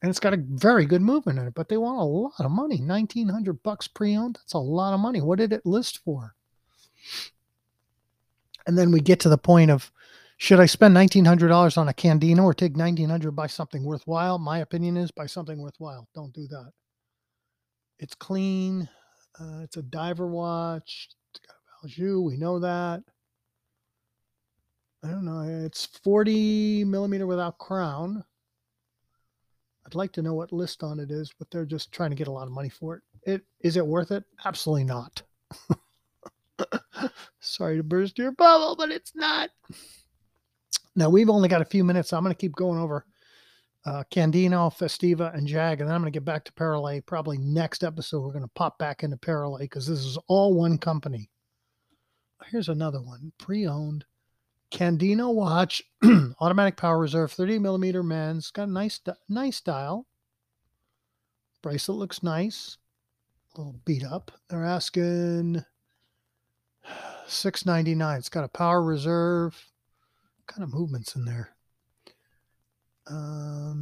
And 0.03 0.11
it's 0.11 0.21
got 0.21 0.35
a 0.35 0.39
very 0.39 0.87
good 0.87 1.03
movement 1.03 1.39
in 1.39 1.47
it, 1.49 1.55
but 1.55 1.69
they 1.69 1.77
want 1.77 1.99
a 1.99 2.05
lot 2.05 2.33
of 2.39 2.51
money. 2.51 2.81
1900 2.81 3.63
bucks 3.63 3.89
pre-owned. 3.89 4.37
That's 4.37 4.53
a 4.53 4.59
lot 4.59 4.95
of 4.95 5.01
money. 5.01 5.21
What 5.21 5.39
did 5.39 5.53
it 5.53 5.67
list 5.67 5.99
for? 6.05 6.35
And 8.67 8.79
then 8.79 8.93
we 8.93 9.01
get 9.01 9.19
to 9.21 9.29
the 9.29 9.39
point 9.39 9.71
of 9.71 9.91
should 10.37 10.61
I 10.61 10.67
spend 10.67 10.97
$1,900 10.97 11.77
on 11.77 11.89
a 11.89 11.93
Candino 11.93 12.45
or 12.45 12.55
take 12.55 12.75
$1,900 12.75 13.35
buy 13.35 13.49
something 13.49 13.83
worthwhile? 13.83 14.39
My 14.39 14.59
opinion 14.59 14.97
is 14.97 15.11
buy 15.11 15.27
something 15.27 15.59
worthwhile. 15.59 16.07
Don't 16.15 16.33
do 16.33 16.47
that. 16.47 16.71
It's 17.99 18.15
clean. 18.15 18.89
Uh, 19.41 19.63
it's 19.63 19.77
a 19.77 19.83
diver 19.83 20.29
watch. 20.29 21.09
Valjoux. 21.83 22.23
We 22.23 22.37
know 22.37 22.59
that. 22.59 23.03
I 25.05 25.09
don't 25.09 25.25
know. 25.25 25.43
It's 25.65 25.87
40 26.03 26.85
millimeter 26.85 27.27
without 27.27 27.59
crown. 27.59 28.25
I'd 29.87 29.95
like 29.95 30.13
to 30.13 30.23
know 30.23 30.35
what 30.35 30.53
list 30.53 30.83
on 30.83 31.01
it 31.01 31.11
is, 31.11 31.33
but 31.39 31.51
they're 31.51 31.65
just 31.65 31.93
trying 31.93 32.11
to 32.11 32.17
get 32.17 32.29
a 32.29 32.33
lot 32.33 32.47
of 32.47 32.53
money 32.53 32.69
for 32.69 32.97
it. 32.97 33.03
It 33.23 33.43
is 33.61 33.77
it 33.77 33.87
worth 33.87 34.11
it? 34.11 34.25
Absolutely 34.45 34.85
not. 34.85 35.23
Sorry 37.41 37.77
to 37.77 37.83
burst 37.83 38.19
your 38.19 38.33
bubble, 38.33 38.77
but 38.77 38.91
it's 38.91 39.15
not. 39.15 39.51
Now 40.95 41.09
we've 41.09 41.31
only 41.31 41.49
got 41.49 41.63
a 41.63 41.67
few 41.67 41.85
minutes. 41.85 42.11
So 42.11 42.17
I'm 42.17 42.25
going 42.25 42.35
to 42.35 42.41
keep 42.41 42.55
going 42.55 42.79
over 42.79 43.07
uh, 43.87 44.05
Candino, 44.11 44.71
Festina, 44.71 45.33
and 45.35 45.47
Jag, 45.47 45.81
and 45.81 45.89
then 45.89 45.95
I'm 45.95 46.03
going 46.03 46.13
to 46.13 46.17
get 46.17 46.25
back 46.25 46.45
to 46.45 46.53
Perrelet. 46.53 47.07
Probably 47.07 47.39
next 47.39 47.85
episode, 47.85 48.21
we're 48.21 48.33
going 48.33 48.45
to 48.45 48.51
pop 48.55 48.79
back 48.79 49.03
into 49.03 49.17
Perrelet 49.17 49.61
because 49.61 49.87
this 49.87 50.01
is 50.01 50.19
all 50.27 50.53
one 50.55 50.77
company. 50.77 51.31
Here's 52.47 52.69
another 52.69 53.03
one 53.03 53.33
pre-owned 53.39 54.05
Candino 54.71 55.33
watch, 55.33 55.83
automatic 56.41 56.77
power 56.77 56.99
reserve, 56.99 57.33
30 57.33 57.59
millimeter 57.59 58.03
men's. 58.03 58.51
Got 58.51 58.69
a 58.69 58.73
nice, 58.73 59.01
nice 59.29 59.61
dial. 59.61 60.07
Bracelet 61.63 61.99
looks 61.99 62.23
nice. 62.23 62.77
A 63.55 63.59
little 63.59 63.81
beat 63.85 64.05
up. 64.05 64.31
They're 64.49 64.65
asking 64.65 65.65
699. 67.27 68.19
It's 68.19 68.29
got 68.29 68.45
a 68.45 68.49
power 68.49 68.83
reserve. 68.83 69.55
What 70.37 70.47
kind 70.55 70.63
of 70.63 70.73
movements 70.73 71.17
in 71.17 71.25
there? 71.25 71.57
Um, 73.07 73.79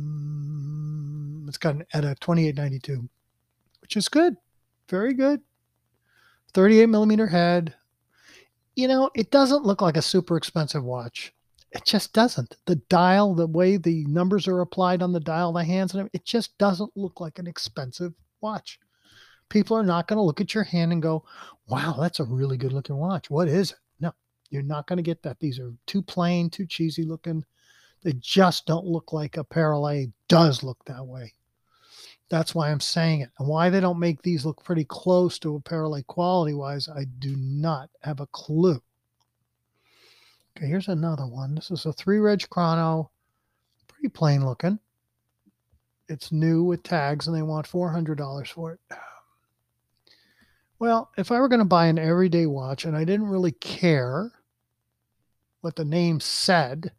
it's 1.49 1.59
got 1.59 1.75
an 1.75 1.85
ETA 1.93 2.15
2892, 2.21 3.09
which 3.81 3.97
is 3.97 4.09
good. 4.09 4.37
Very 4.89 5.15
good. 5.15 5.41
38 6.55 6.87
millimeter 6.87 7.27
head. 7.27 7.75
You 8.77 8.89
know, 8.89 9.11
it 9.15 9.31
doesn't 9.31 9.65
look 9.65 9.83
like 9.83 9.97
a 9.97 10.03
super 10.03 10.37
expensive 10.37 10.85
watch. 10.85 11.33
It 11.73 11.85
just 11.85 12.13
doesn't. 12.13 12.57
The 12.67 12.77
dial, 12.77 13.35
the 13.35 13.49
way 13.49 13.77
the 13.77 14.05
numbers 14.07 14.47
are 14.47 14.61
applied 14.61 15.03
on 15.03 15.13
the 15.13 15.21
dial, 15.21 15.53
the 15.53 15.65
hands, 15.65 15.95
and 15.95 16.09
it 16.13 16.25
just 16.25 16.57
doesn't 16.59 16.97
look 16.97 17.21
like 17.21 17.39
an 17.39 17.49
expensive 17.49 18.13
watch 18.41 18.79
people 19.49 19.77
are 19.77 19.83
not 19.83 20.09
going 20.09 20.17
to 20.17 20.23
look 20.23 20.41
at 20.41 20.55
your 20.55 20.65
hand 20.65 20.93
and 20.93 21.03
go, 21.03 21.25
wow, 21.69 21.97
that's 21.99 22.21
a 22.21 22.25
really 22.25 22.57
good 22.57 22.73
looking 22.73 22.97
watch. 22.97 23.31
What 23.31 23.49
is 23.49 23.73
it? 23.73 23.79
No, 24.01 24.13
you're 24.51 24.63
not 24.63 24.87
going 24.87 24.97
to 24.97 25.03
get 25.03 25.23
that. 25.23 25.39
These 25.41 25.59
are 25.59 25.73
too 25.87 26.03
plain, 26.03 26.51
too 26.51 26.67
cheesy 26.67 27.05
looking. 27.05 27.45
They 28.03 28.15
just 28.15 28.67
don't 28.67 28.87
look 28.87 29.13
like 29.13 29.37
a 29.37 29.45
Perrelet 29.45 30.13
does 30.29 30.63
look 30.63 30.79
that 30.87 31.07
way. 31.07 31.33
That's 32.29 32.55
why 32.55 32.71
I'm 32.71 32.81
saying 32.81 33.21
it. 33.21 33.31
And 33.39 33.49
why 33.49 33.71
they 33.71 33.81
don't 33.81 34.01
make 34.01 34.23
these 34.23 34.45
look 34.45 34.65
pretty 34.65 34.85
close 34.85 35.39
to 35.41 35.57
a 35.57 35.61
Perrelet 35.61 36.07
quality 36.07 36.55
wise, 36.55 36.89
I 36.89 37.05
do 37.05 37.37
not 37.37 37.91
have 38.03 38.21
a 38.21 38.27
clue. 38.27 38.83
Okay, 40.57 40.67
here's 40.67 40.89
another 40.89 41.27
one. 41.27 41.55
This 41.55 41.71
is 41.71 41.87
a 41.87 41.93
three 41.93 42.19
reg 42.19 42.49
chrono, 42.49 43.11
pretty 43.87 44.09
plain 44.09 44.45
looking. 44.45 44.79
It's 46.09 46.33
new 46.33 46.65
with 46.65 46.83
tags 46.83 47.27
and 47.27 47.37
they 47.37 47.43
want 47.43 47.69
$400 47.69 48.49
for 48.49 48.73
it. 48.73 48.81
Well, 50.79 51.11
if 51.17 51.33
I 51.33 51.41
were 51.41 51.49
going 51.49 51.61
to 51.61 51.65
buy 51.65 51.87
an 51.87 51.99
everyday 51.99 52.47
watch 52.47 52.85
and 52.85 52.97
I 52.97 53.05
didn't 53.05 53.29
really 53.29 53.53
care 53.53 54.33
what 55.63 55.77
the 55.77 55.85
name 55.85 56.21
said, 56.21 56.93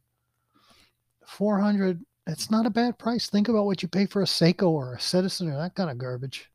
400 1.26 2.04
it's 2.28 2.52
not 2.52 2.66
a 2.66 2.70
bad 2.70 3.00
price. 3.00 3.30
Think 3.30 3.48
about 3.48 3.66
what 3.66 3.82
you 3.82 3.88
pay 3.88 4.06
for 4.06 4.22
a 4.22 4.26
Seiko 4.26 4.70
or 4.70 4.94
a 4.94 5.00
Citizen 5.00 5.50
or 5.50 5.58
that 5.58 5.76
kind 5.76 5.90
of 5.90 5.98
garbage. 5.98 6.50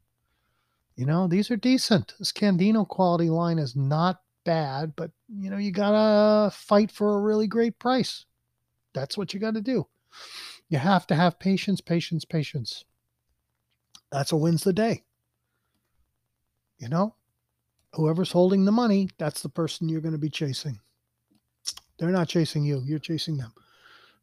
You 0.97 1.07
know, 1.07 1.27
these 1.27 1.51
are 1.51 1.57
decent. 1.57 2.15
This 2.19 2.33
Candino 2.33 2.87
quality 2.87 3.31
line 3.31 3.59
is 3.59 3.75
not 3.75 4.21
bad, 4.45 4.95
but 4.95 5.11
you 5.29 5.49
know, 5.51 5.57
you 5.57 5.73
got 5.73 5.93
to 5.93 6.55
fight 6.55 6.91
for 6.91 7.15
a 7.15 7.21
really 7.21 7.47
great 7.47 7.79
price. 7.79 8.27
That's 8.93 9.17
what 9.17 9.33
you 9.33 9.41
got 9.41 9.55
to 9.55 9.63
do. 9.63 9.87
You 10.69 10.79
have 10.79 11.07
to 11.07 11.15
have 11.15 11.39
patience, 11.39 11.81
patience, 11.81 12.25
patience. 12.25 12.85
That's 14.11 14.33
what 14.33 14.43
wins 14.43 14.65
the 14.65 14.75
day. 14.75 15.05
You 16.79 16.89
know, 16.89 17.15
whoever's 17.95 18.33
holding 18.33 18.65
the 18.65 18.73
money, 18.73 19.09
that's 19.17 19.41
the 19.41 19.49
person 19.49 19.89
you're 19.89 20.01
going 20.01 20.13
to 20.13 20.19
be 20.19 20.29
chasing. 20.29 20.81
They're 21.99 22.11
not 22.11 22.29
chasing 22.29 22.65
you, 22.65 22.83
you're 22.85 22.99
chasing 22.99 23.39
them. 23.39 23.53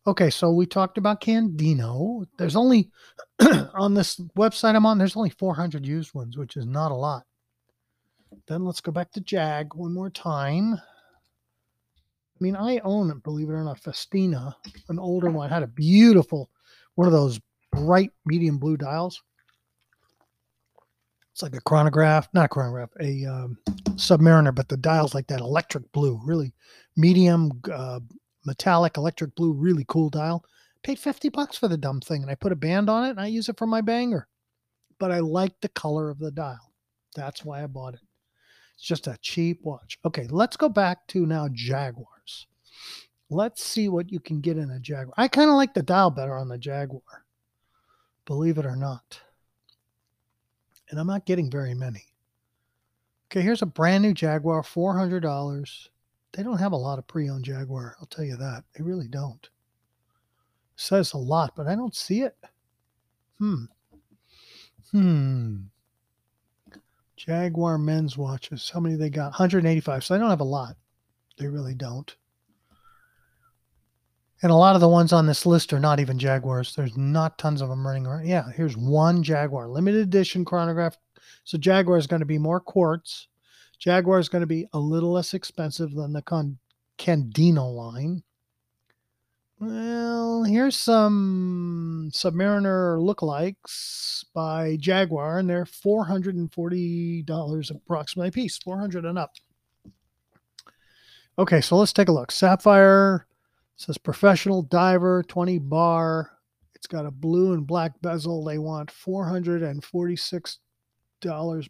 Okay, 0.10 0.32
so 0.32 0.50
we 0.50 0.66
talked 0.66 0.98
about 0.98 1.22
Candino. 1.22 2.26
There's 2.40 2.56
only 2.56 2.90
on 3.76 3.94
this 3.94 4.20
website 4.36 4.76
I'm 4.76 4.88
on, 4.88 4.98
there's 4.98 5.16
only 5.16 5.30
400 5.30 5.86
used 5.86 6.16
ones, 6.16 6.36
which 6.36 6.58
is 6.58 6.66
not 6.66 6.92
a 6.92 6.96
lot. 6.96 7.28
Then 8.48 8.66
let's 8.66 8.82
go 8.82 8.92
back 8.92 9.12
to 9.12 9.22
Jag 9.22 9.76
one 9.76 9.94
more 9.94 10.10
time. 10.10 10.74
I 10.74 12.40
mean, 12.40 12.56
I 12.56 12.80
own 12.80 13.20
believe 13.20 13.50
it 13.50 13.54
or 13.54 13.64
not, 13.64 13.80
Festina, 13.80 14.56
an 14.88 14.98
older 14.98 15.30
one. 15.30 15.52
had 15.52 15.62
a 15.62 15.68
beautiful 15.68 16.50
one 16.96 17.06
of 17.06 17.14
those 17.14 17.40
bright 17.72 18.10
medium 18.26 18.58
blue 18.58 18.78
dials 18.78 19.22
it's 21.40 21.44
like 21.44 21.56
a 21.56 21.62
chronograph, 21.62 22.28
not 22.34 22.46
a 22.46 22.50
chronograph, 22.50 22.90
a 23.00 23.24
um, 23.26 23.58
submariner, 23.92 24.54
but 24.54 24.68
the 24.68 24.76
dial's 24.76 25.14
like 25.16 25.28
that 25.28 25.40
electric 25.40 25.90
blue, 25.94 26.20
really 26.26 26.54
medium 26.98 27.50
uh, 27.72 28.02
metallic 28.46 28.98
electric 28.98 29.36
blue, 29.36 29.54
really 29.54 29.86
cool 29.88 30.10
dial. 30.10 30.44
Paid 30.84 31.00
50 31.00 31.30
bucks 31.30 31.58
for 31.58 31.68
the 31.68 31.78
dumb 31.78 32.00
thing 32.02 32.22
and 32.22 32.32
I 32.32 32.36
put 32.36 32.52
a 32.52 32.56
band 32.56 32.90
on 32.90 33.06
it 33.06 33.12
and 33.12 33.20
I 33.20 33.28
use 33.28 33.50
it 33.50 33.58
for 33.58 33.68
my 33.68 33.82
banger. 33.82 34.28
but 35.00 35.12
I 35.12 35.20
like 35.20 35.60
the 35.62 35.70
color 35.70 36.10
of 36.10 36.20
the 36.20 36.32
dial. 36.32 36.74
That's 37.16 37.44
why 37.44 37.64
I 37.64 37.68
bought 37.68 37.96
it. 37.96 38.02
It's 38.76 38.84
just 38.84 39.08
a 39.08 39.18
cheap 39.22 39.62
watch. 39.64 39.98
Okay, 40.06 40.28
let's 40.30 40.58
go 40.58 40.70
back 40.70 41.08
to 41.08 41.26
now 41.26 41.48
Jaguars. 41.52 42.48
Let's 43.30 43.64
see 43.64 43.90
what 43.90 44.12
you 44.12 44.20
can 44.20 44.42
get 44.42 44.58
in 44.58 44.72
a 44.72 44.80
Jaguar. 44.80 45.14
I 45.18 45.28
kind 45.28 45.50
of 45.50 45.56
like 45.56 45.74
the 45.74 45.84
dial 45.84 46.12
better 46.12 46.36
on 46.36 46.50
the 46.50 46.58
Jaguar, 46.58 47.26
believe 48.26 48.58
it 48.58 48.66
or 48.66 48.76
not. 48.76 49.22
And 50.90 51.00
I'm 51.00 51.08
not 51.08 51.26
getting 51.26 51.52
very 51.52 51.74
many. 51.74 52.06
Okay, 53.28 53.42
here's 53.42 53.62
a 53.62 53.68
brand 53.68 54.02
new 54.02 54.14
Jaguar, 54.14 54.64
$400. 54.64 55.88
They 56.34 56.44
don't 56.44 56.60
have 56.60 56.72
a 56.72 56.78
lot 56.78 57.00
of 57.00 57.08
pre 57.08 57.30
owned 57.30 57.46
Jaguar, 57.46 57.96
I'll 58.00 58.08
tell 58.08 58.26
you 58.26 58.38
that. 58.38 58.64
They 58.76 58.84
really 58.84 59.08
don't. 59.08 59.50
Says 60.76 61.14
a 61.14 61.18
lot, 61.18 61.54
but 61.56 61.68
I 61.68 61.76
don't 61.76 61.96
see 61.96 62.22
it. 62.22 62.38
Hmm. 63.40 63.66
Hmm. 64.92 65.58
Jaguar 67.18 67.78
men's 67.78 68.18
watches. 68.18 68.70
How 68.70 68.80
many 68.80 68.96
they 68.96 69.10
got? 69.10 69.32
185. 69.32 70.04
So 70.04 70.14
they 70.14 70.20
don't 70.20 70.30
have 70.30 70.40
a 70.40 70.46
lot. 70.46 70.76
They 71.38 71.48
really 71.48 71.74
don't. 71.74 72.16
And 74.42 74.52
a 74.52 74.56
lot 74.56 74.76
of 74.76 74.82
the 74.82 74.88
ones 74.88 75.12
on 75.12 75.26
this 75.26 75.46
list 75.46 75.74
are 75.74 75.80
not 75.80 76.00
even 76.00 76.18
Jaguars. 76.18 76.74
There's 76.76 76.96
not 76.96 77.38
tons 77.38 77.62
of 77.62 77.70
them 77.70 77.86
running 77.86 78.06
around. 78.06 78.26
Yeah, 78.26 78.50
here's 78.56 78.78
one 78.78 79.22
Jaguar, 79.22 79.68
limited 79.68 80.02
edition 80.02 80.46
chronograph. 80.46 80.98
So 81.44 81.58
Jaguar 81.58 81.98
is 81.98 82.08
going 82.08 82.22
to 82.22 82.26
be 82.26 82.38
more 82.38 82.60
quartz. 82.60 83.28
Jaguar 83.80 84.20
is 84.20 84.30
going 84.30 84.42
to 84.42 84.48
be 84.48 84.68
a 84.74 84.80
little 84.80 85.14
less 85.14 85.34
expensive 85.34 85.94
than 85.94 86.14
the 86.14 86.22
Con- 86.22 86.60
Candino 86.98 87.74
line. 87.74 88.24
Well, 89.60 90.44
here's 90.44 90.78
some 90.78 92.12
Submariner 92.14 93.00
lookalikes 93.00 94.26
by 94.34 94.78
Jaguar, 94.80 95.40
and 95.40 95.50
they're 95.50 95.66
$440 95.66 97.72
approximately 97.72 98.30
a 98.30 98.32
piece, 98.32 98.58
400 98.58 99.06
and 99.06 99.18
up. 99.18 99.32
Okay, 101.38 101.60
so 101.62 101.78
let's 101.78 101.94
take 101.94 102.10
a 102.10 102.14
look. 102.14 102.32
Sapphire 102.32 103.28
says 103.76 103.98
professional 103.98 104.62
diver, 104.62 105.24
20 105.24 105.58
bar. 105.60 106.32
It's 106.76 106.88
got 106.88 107.06
a 107.06 107.12
blue 107.12 107.54
and 107.54 107.68
black 107.68 107.94
bezel. 108.02 108.46
They 108.46 108.58
want 108.58 108.92
$446 108.92 110.58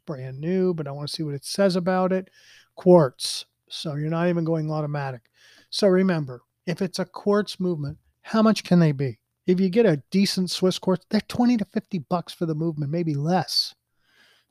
brand 0.06 0.40
new, 0.40 0.74
but 0.74 0.88
I 0.88 0.92
want 0.92 1.10
to 1.10 1.16
see 1.16 1.24
what 1.24 1.36
it 1.36 1.46
says 1.46 1.76
about 1.76 2.12
it. 2.12 2.30
Quartz. 2.76 3.46
So 3.70 3.96
you're 3.96 4.10
not 4.10 4.30
even 4.30 4.44
going 4.44 4.72
automatic. 4.72 5.22
So 5.70 5.88
remember, 5.88 6.42
if 6.66 6.82
it's 6.82 7.00
a 7.00 7.06
quartz 7.06 7.60
movement, 7.60 7.98
how 8.22 8.42
much 8.42 8.64
can 8.64 8.80
they 8.80 8.92
be? 8.92 9.20
If 9.48 9.60
you 9.60 9.70
get 9.70 9.86
a 9.86 10.04
decent 10.12 10.52
Swiss 10.52 10.78
quartz, 10.78 11.06
they're 11.10 11.22
20 11.22 11.58
to 11.58 11.66
50 11.66 12.00
bucks 12.10 12.34
for 12.34 12.46
the 12.46 12.56
movement, 12.56 12.92
maybe 12.92 13.16
less. 13.16 13.74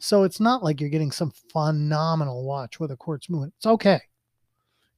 So 0.00 0.22
it's 0.22 0.40
not 0.40 0.62
like 0.62 0.80
you're 0.80 0.90
getting 0.90 1.12
some 1.12 1.32
phenomenal 1.52 2.44
watch 2.44 2.78
with 2.78 2.90
a 2.90 2.96
quartz 2.96 3.28
movement. 3.28 3.54
It's 3.56 3.66
okay. 3.66 4.00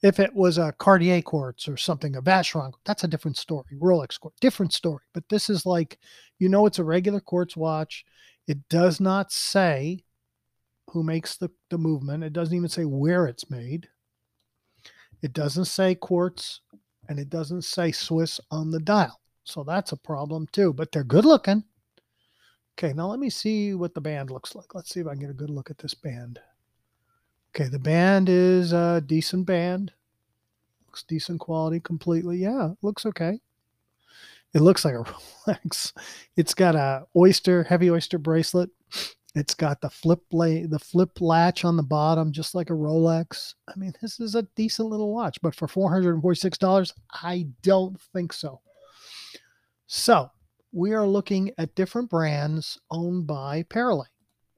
If 0.02 0.18
it 0.18 0.34
was 0.34 0.56
a 0.56 0.72
Cartier 0.72 1.20
quartz 1.20 1.68
or 1.68 1.76
something, 1.76 2.16
a 2.16 2.22
Vacheron, 2.22 2.72
that's 2.84 3.04
a 3.04 3.08
different 3.08 3.36
story. 3.36 3.76
Rolex 3.78 4.18
quartz, 4.18 4.38
different 4.40 4.72
story. 4.72 5.02
But 5.12 5.28
this 5.28 5.50
is 5.50 5.66
like, 5.66 5.98
you 6.38 6.48
know, 6.48 6.64
it's 6.64 6.78
a 6.78 6.84
regular 6.84 7.20
quartz 7.20 7.56
watch. 7.56 8.04
It 8.50 8.68
does 8.68 8.98
not 8.98 9.30
say 9.30 10.02
who 10.88 11.04
makes 11.04 11.36
the, 11.36 11.50
the 11.68 11.78
movement. 11.78 12.24
It 12.24 12.32
doesn't 12.32 12.56
even 12.56 12.68
say 12.68 12.84
where 12.84 13.28
it's 13.28 13.48
made. 13.48 13.86
It 15.22 15.32
doesn't 15.34 15.66
say 15.66 15.94
quartz 15.94 16.62
and 17.08 17.20
it 17.20 17.30
doesn't 17.30 17.62
say 17.62 17.92
Swiss 17.92 18.40
on 18.50 18.72
the 18.72 18.80
dial. 18.80 19.20
So 19.44 19.62
that's 19.62 19.92
a 19.92 19.96
problem 19.96 20.48
too, 20.50 20.72
but 20.72 20.90
they're 20.90 21.04
good 21.04 21.24
looking. 21.24 21.62
Okay, 22.76 22.92
now 22.92 23.06
let 23.06 23.20
me 23.20 23.30
see 23.30 23.74
what 23.74 23.94
the 23.94 24.00
band 24.00 24.30
looks 24.32 24.56
like. 24.56 24.74
Let's 24.74 24.90
see 24.90 24.98
if 24.98 25.06
I 25.06 25.10
can 25.10 25.20
get 25.20 25.30
a 25.30 25.32
good 25.32 25.50
look 25.50 25.70
at 25.70 25.78
this 25.78 25.94
band. 25.94 26.40
Okay, 27.54 27.68
the 27.68 27.78
band 27.78 28.28
is 28.28 28.72
a 28.72 29.00
decent 29.06 29.46
band. 29.46 29.92
Looks 30.88 31.04
decent 31.04 31.38
quality 31.38 31.78
completely. 31.78 32.38
Yeah, 32.38 32.70
looks 32.82 33.06
okay. 33.06 33.38
It 34.54 34.60
looks 34.60 34.84
like 34.84 34.94
a 34.94 34.98
Rolex. 35.46 35.92
It's 36.36 36.54
got 36.54 36.74
a 36.74 37.04
oyster, 37.16 37.64
heavy 37.64 37.90
oyster 37.90 38.18
bracelet. 38.18 38.70
It's 39.34 39.54
got 39.54 39.80
the 39.80 39.90
flip 39.90 40.22
lay, 40.32 40.66
the 40.66 40.78
flip 40.78 41.20
latch 41.20 41.64
on 41.64 41.76
the 41.76 41.84
bottom, 41.84 42.32
just 42.32 42.54
like 42.54 42.70
a 42.70 42.74
Rolex. 42.74 43.54
I 43.68 43.78
mean, 43.78 43.92
this 44.02 44.18
is 44.18 44.34
a 44.34 44.46
decent 44.56 44.88
little 44.88 45.14
watch, 45.14 45.38
but 45.40 45.54
for 45.54 45.68
four 45.68 45.90
hundred 45.90 46.14
and 46.14 46.22
forty-six 46.22 46.58
dollars, 46.58 46.92
I 47.12 47.46
don't 47.62 48.00
think 48.12 48.32
so. 48.32 48.60
So 49.86 50.30
we 50.72 50.92
are 50.94 51.06
looking 51.06 51.52
at 51.58 51.76
different 51.76 52.10
brands 52.10 52.78
owned 52.90 53.28
by 53.28 53.62
Perrelet, 53.64 54.06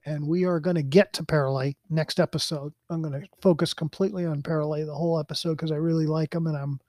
and 0.07 0.27
we 0.27 0.43
are 0.45 0.59
going 0.59 0.75
to 0.75 0.83
get 0.83 1.13
to 1.13 1.23
Perrelet 1.23 1.75
next 1.91 2.19
episode. 2.19 2.73
I'm 2.89 3.03
going 3.03 3.21
to 3.21 3.27
focus 3.41 3.75
completely 3.75 4.25
on 4.25 4.41
Perrelet 4.41 4.87
the 4.87 4.95
whole 4.95 5.19
episode 5.19 5.57
because 5.57 5.71
I 5.71 5.75
really 5.75 6.07
like 6.07 6.31
them, 6.31 6.47
and 6.47 6.57
I'm 6.57 6.79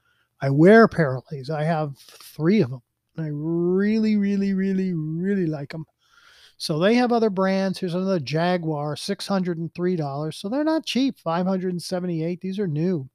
I 0.40 0.48
wear 0.48 0.88
Perrelets. 0.88 1.50
I 1.50 1.64
have 1.64 1.98
three 1.98 2.62
of 2.62 2.70
them. 2.70 2.82
I 3.18 3.28
really, 3.30 4.16
really, 4.16 4.54
really, 4.54 4.92
really 4.92 5.46
like 5.46 5.70
them. 5.70 5.86
So 6.56 6.78
they 6.78 6.94
have 6.94 7.12
other 7.12 7.30
brands. 7.30 7.78
Here's 7.78 7.94
another 7.94 8.20
Jaguar, 8.20 8.96
$603. 8.96 10.34
So 10.34 10.48
they're 10.48 10.64
not 10.64 10.86
cheap. 10.86 11.18
578. 11.18 12.40
These 12.40 12.58
are 12.58 12.66
new. 12.66 13.08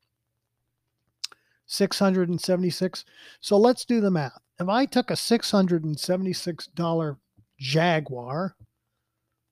676. 1.65 3.05
So 3.41 3.57
let's 3.57 3.85
do 3.85 4.01
the 4.01 4.11
math. 4.11 4.37
If 4.59 4.67
I 4.67 4.85
took 4.85 5.09
a 5.09 5.15
$676 5.15 7.17
Jaguar, 7.59 8.55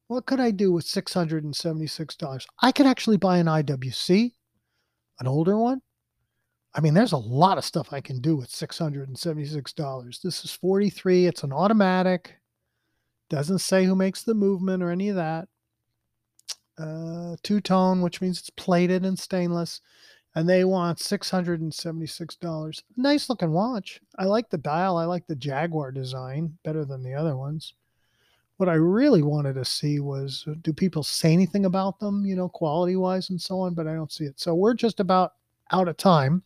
what 0.08 0.26
could 0.26 0.40
I 0.40 0.52
do 0.52 0.72
with 0.72 0.86
$676? 0.86 2.46
I 2.62 2.72
could 2.72 2.86
actually 2.86 3.18
buy 3.18 3.38
an 3.38 3.48
IWC, 3.48 4.34
an 5.20 5.28
older 5.28 5.58
one. 5.58 5.82
I 6.78 6.80
mean, 6.80 6.94
there's 6.94 7.14
a 7.14 7.18
lot 7.18 7.58
of 7.58 7.66
stuff 7.66 7.92
I 7.92 8.02
can 8.02 8.22
do 8.22 8.36
with 8.36 8.52
$676. 8.52 10.22
This 10.22 10.46
is 10.46 10.52
43. 10.52 11.26
It's 11.26 11.42
an 11.42 11.52
automatic. 11.52 12.36
Doesn't 13.30 13.60
say 13.60 13.86
who 13.86 13.96
makes 13.96 14.22
the 14.22 14.36
movement 14.36 14.84
or 14.84 14.92
any 14.92 15.10
of 15.10 15.16
that. 15.16 15.48
Uh, 16.78 17.36
two 17.42 17.62
tone, 17.62 18.04
which 18.04 18.22
means 18.22 18.38
it's 18.38 18.52
plated 18.52 19.06
and 19.06 19.18
stainless. 19.18 19.82
And 20.36 20.48
they 20.48 20.66
want 20.66 21.00
$676. 21.00 22.84
Nice 22.96 23.28
looking 23.28 23.52
watch. 23.52 24.00
I 24.20 24.26
like 24.26 24.52
the 24.52 24.60
dial. 24.60 24.98
I 24.98 25.06
like 25.06 25.26
the 25.26 25.36
Jaguar 25.36 25.92
design 25.92 26.60
better 26.64 26.86
than 26.86 27.02
the 27.02 27.16
other 27.16 27.36
ones. 27.36 27.74
What 28.58 28.70
I 28.70 28.76
really 28.76 29.24
wanted 29.24 29.56
to 29.56 29.66
see 29.66 30.00
was 30.00 30.46
uh, 30.48 30.54
do 30.62 30.74
people 30.74 31.02
say 31.02 31.34
anything 31.34 31.66
about 31.66 32.00
them, 32.00 32.24
you 32.24 32.36
know, 32.36 32.50
quality 32.50 32.96
wise 32.96 33.32
and 33.32 33.42
so 33.42 33.62
on, 33.62 33.74
but 33.74 33.88
I 33.88 33.96
don't 33.96 34.12
see 34.12 34.26
it. 34.26 34.40
So 34.40 34.54
we're 34.54 34.76
just 34.76 35.00
about 35.00 35.34
out 35.72 35.88
of 35.88 35.98
time. 35.98 36.44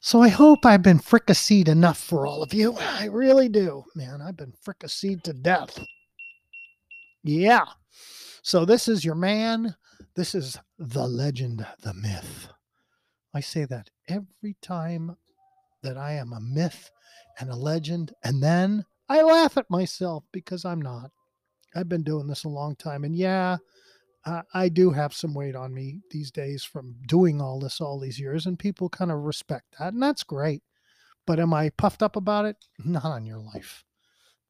So 0.00 0.22
I 0.22 0.28
hope 0.28 0.64
I've 0.64 0.82
been 0.82 1.00
fricasseed 1.00 1.68
enough 1.68 1.98
for 1.98 2.26
all 2.26 2.42
of 2.42 2.54
you. 2.54 2.76
I 2.76 3.06
really 3.06 3.48
do. 3.48 3.84
Man, 3.96 4.22
I've 4.22 4.36
been 4.36 4.54
fricasseed 4.64 5.22
to 5.24 5.32
death. 5.32 5.84
Yeah. 7.24 7.64
So 8.42 8.64
this 8.64 8.86
is 8.86 9.04
your 9.04 9.16
man. 9.16 9.74
This 10.14 10.34
is 10.34 10.58
the 10.78 11.06
legend, 11.06 11.66
the 11.82 11.94
myth. 11.94 12.48
I 13.34 13.40
say 13.40 13.64
that 13.66 13.90
every 14.08 14.56
time 14.62 15.16
that 15.82 15.98
I 15.98 16.12
am 16.12 16.32
a 16.32 16.40
myth 16.40 16.90
and 17.40 17.50
a 17.50 17.56
legend, 17.56 18.12
and 18.22 18.42
then 18.42 18.84
I 19.08 19.22
laugh 19.22 19.56
at 19.56 19.70
myself 19.70 20.24
because 20.32 20.64
I'm 20.64 20.80
not. 20.80 21.10
I've 21.74 21.88
been 21.88 22.04
doing 22.04 22.28
this 22.28 22.44
a 22.44 22.48
long 22.48 22.76
time. 22.76 23.04
And 23.04 23.16
yeah, 23.16 23.58
I, 24.24 24.68
do 24.68 24.90
have 24.90 25.14
some 25.14 25.32
weight 25.32 25.56
on 25.56 25.72
me 25.72 26.00
these 26.10 26.30
days 26.30 26.64
from 26.64 26.96
doing 27.06 27.40
all 27.40 27.58
this 27.58 27.80
all 27.80 27.98
these 27.98 28.20
years, 28.20 28.46
and 28.46 28.58
people 28.58 28.88
kind 28.88 29.10
of 29.10 29.18
respect 29.18 29.76
that, 29.78 29.94
and 29.94 30.02
that's 30.02 30.22
great. 30.22 30.62
But 31.26 31.40
am 31.40 31.54
I 31.54 31.70
puffed 31.70 32.02
up 32.02 32.16
about 32.16 32.44
it? 32.44 32.56
Not 32.84 33.04
on 33.04 33.26
your 33.26 33.38
life. 33.38 33.84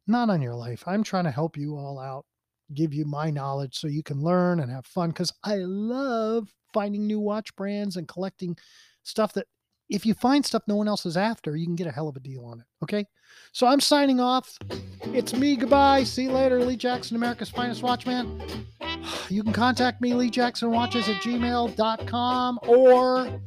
Not 0.07 0.31
on 0.31 0.43
your 0.43 0.55
life. 0.55 0.83
I'm 0.87 1.03
trying 1.03 1.25
to 1.25 1.31
help 1.31 1.57
you 1.57 1.77
all 1.77 1.99
out, 1.99 2.25
give 2.75 2.95
you 2.95 3.05
my 3.05 3.31
knowledge 3.31 3.77
so 3.77 3.89
you 3.89 4.03
can 4.03 4.21
learn 4.21 4.61
and 4.61 4.71
have 4.71 4.87
fun 4.87 5.11
because 5.11 5.33
I 5.45 5.57
love 5.57 6.49
finding 6.73 7.07
new 7.07 7.21
watch 7.21 7.55
brands 7.57 7.97
and 7.97 8.09
collecting 8.09 8.57
stuff 9.03 9.33
that 9.35 9.47
if 9.89 10.05
you 10.05 10.15
find 10.15 10.45
stuff 10.45 10.63
no 10.67 10.77
one 10.77 10.89
else 10.89 11.07
is 11.07 11.17
after, 11.17 11.57
you 11.57 11.67
can 11.67 11.77
get 11.77 11.87
a 11.87 11.93
hell 11.93 12.09
of 12.09 12.17
a 12.17 12.21
deal 12.21 12.45
on 12.45 12.61
it. 12.61 12.67
Okay. 12.83 13.07
So 13.53 13.67
I'm 13.67 13.81
signing 13.81 14.21
off. 14.21 14.57
It's 15.03 15.35
me. 15.35 15.57
Goodbye. 15.57 16.05
See 16.05 16.25
you 16.25 16.33
later. 16.33 16.63
Lee 16.65 16.77
Jackson, 16.77 17.17
America's 17.17 17.51
finest 17.51 17.83
watchman. 17.83 18.43
You 19.31 19.43
can 19.43 19.53
contact 19.53 20.01
me, 20.01 20.13
Lee 20.13 20.31
Jackson 20.31 20.71
Watches 20.71 21.09
at 21.09 21.17
gmail.com 21.23 22.59
or 22.67 23.41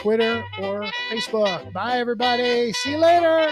Twitter 0.00 0.44
or 0.60 0.82
Facebook. 1.10 1.72
Bye, 1.72 1.98
everybody. 1.98 2.72
See 2.72 2.92
you 2.92 2.98
later. 2.98 3.50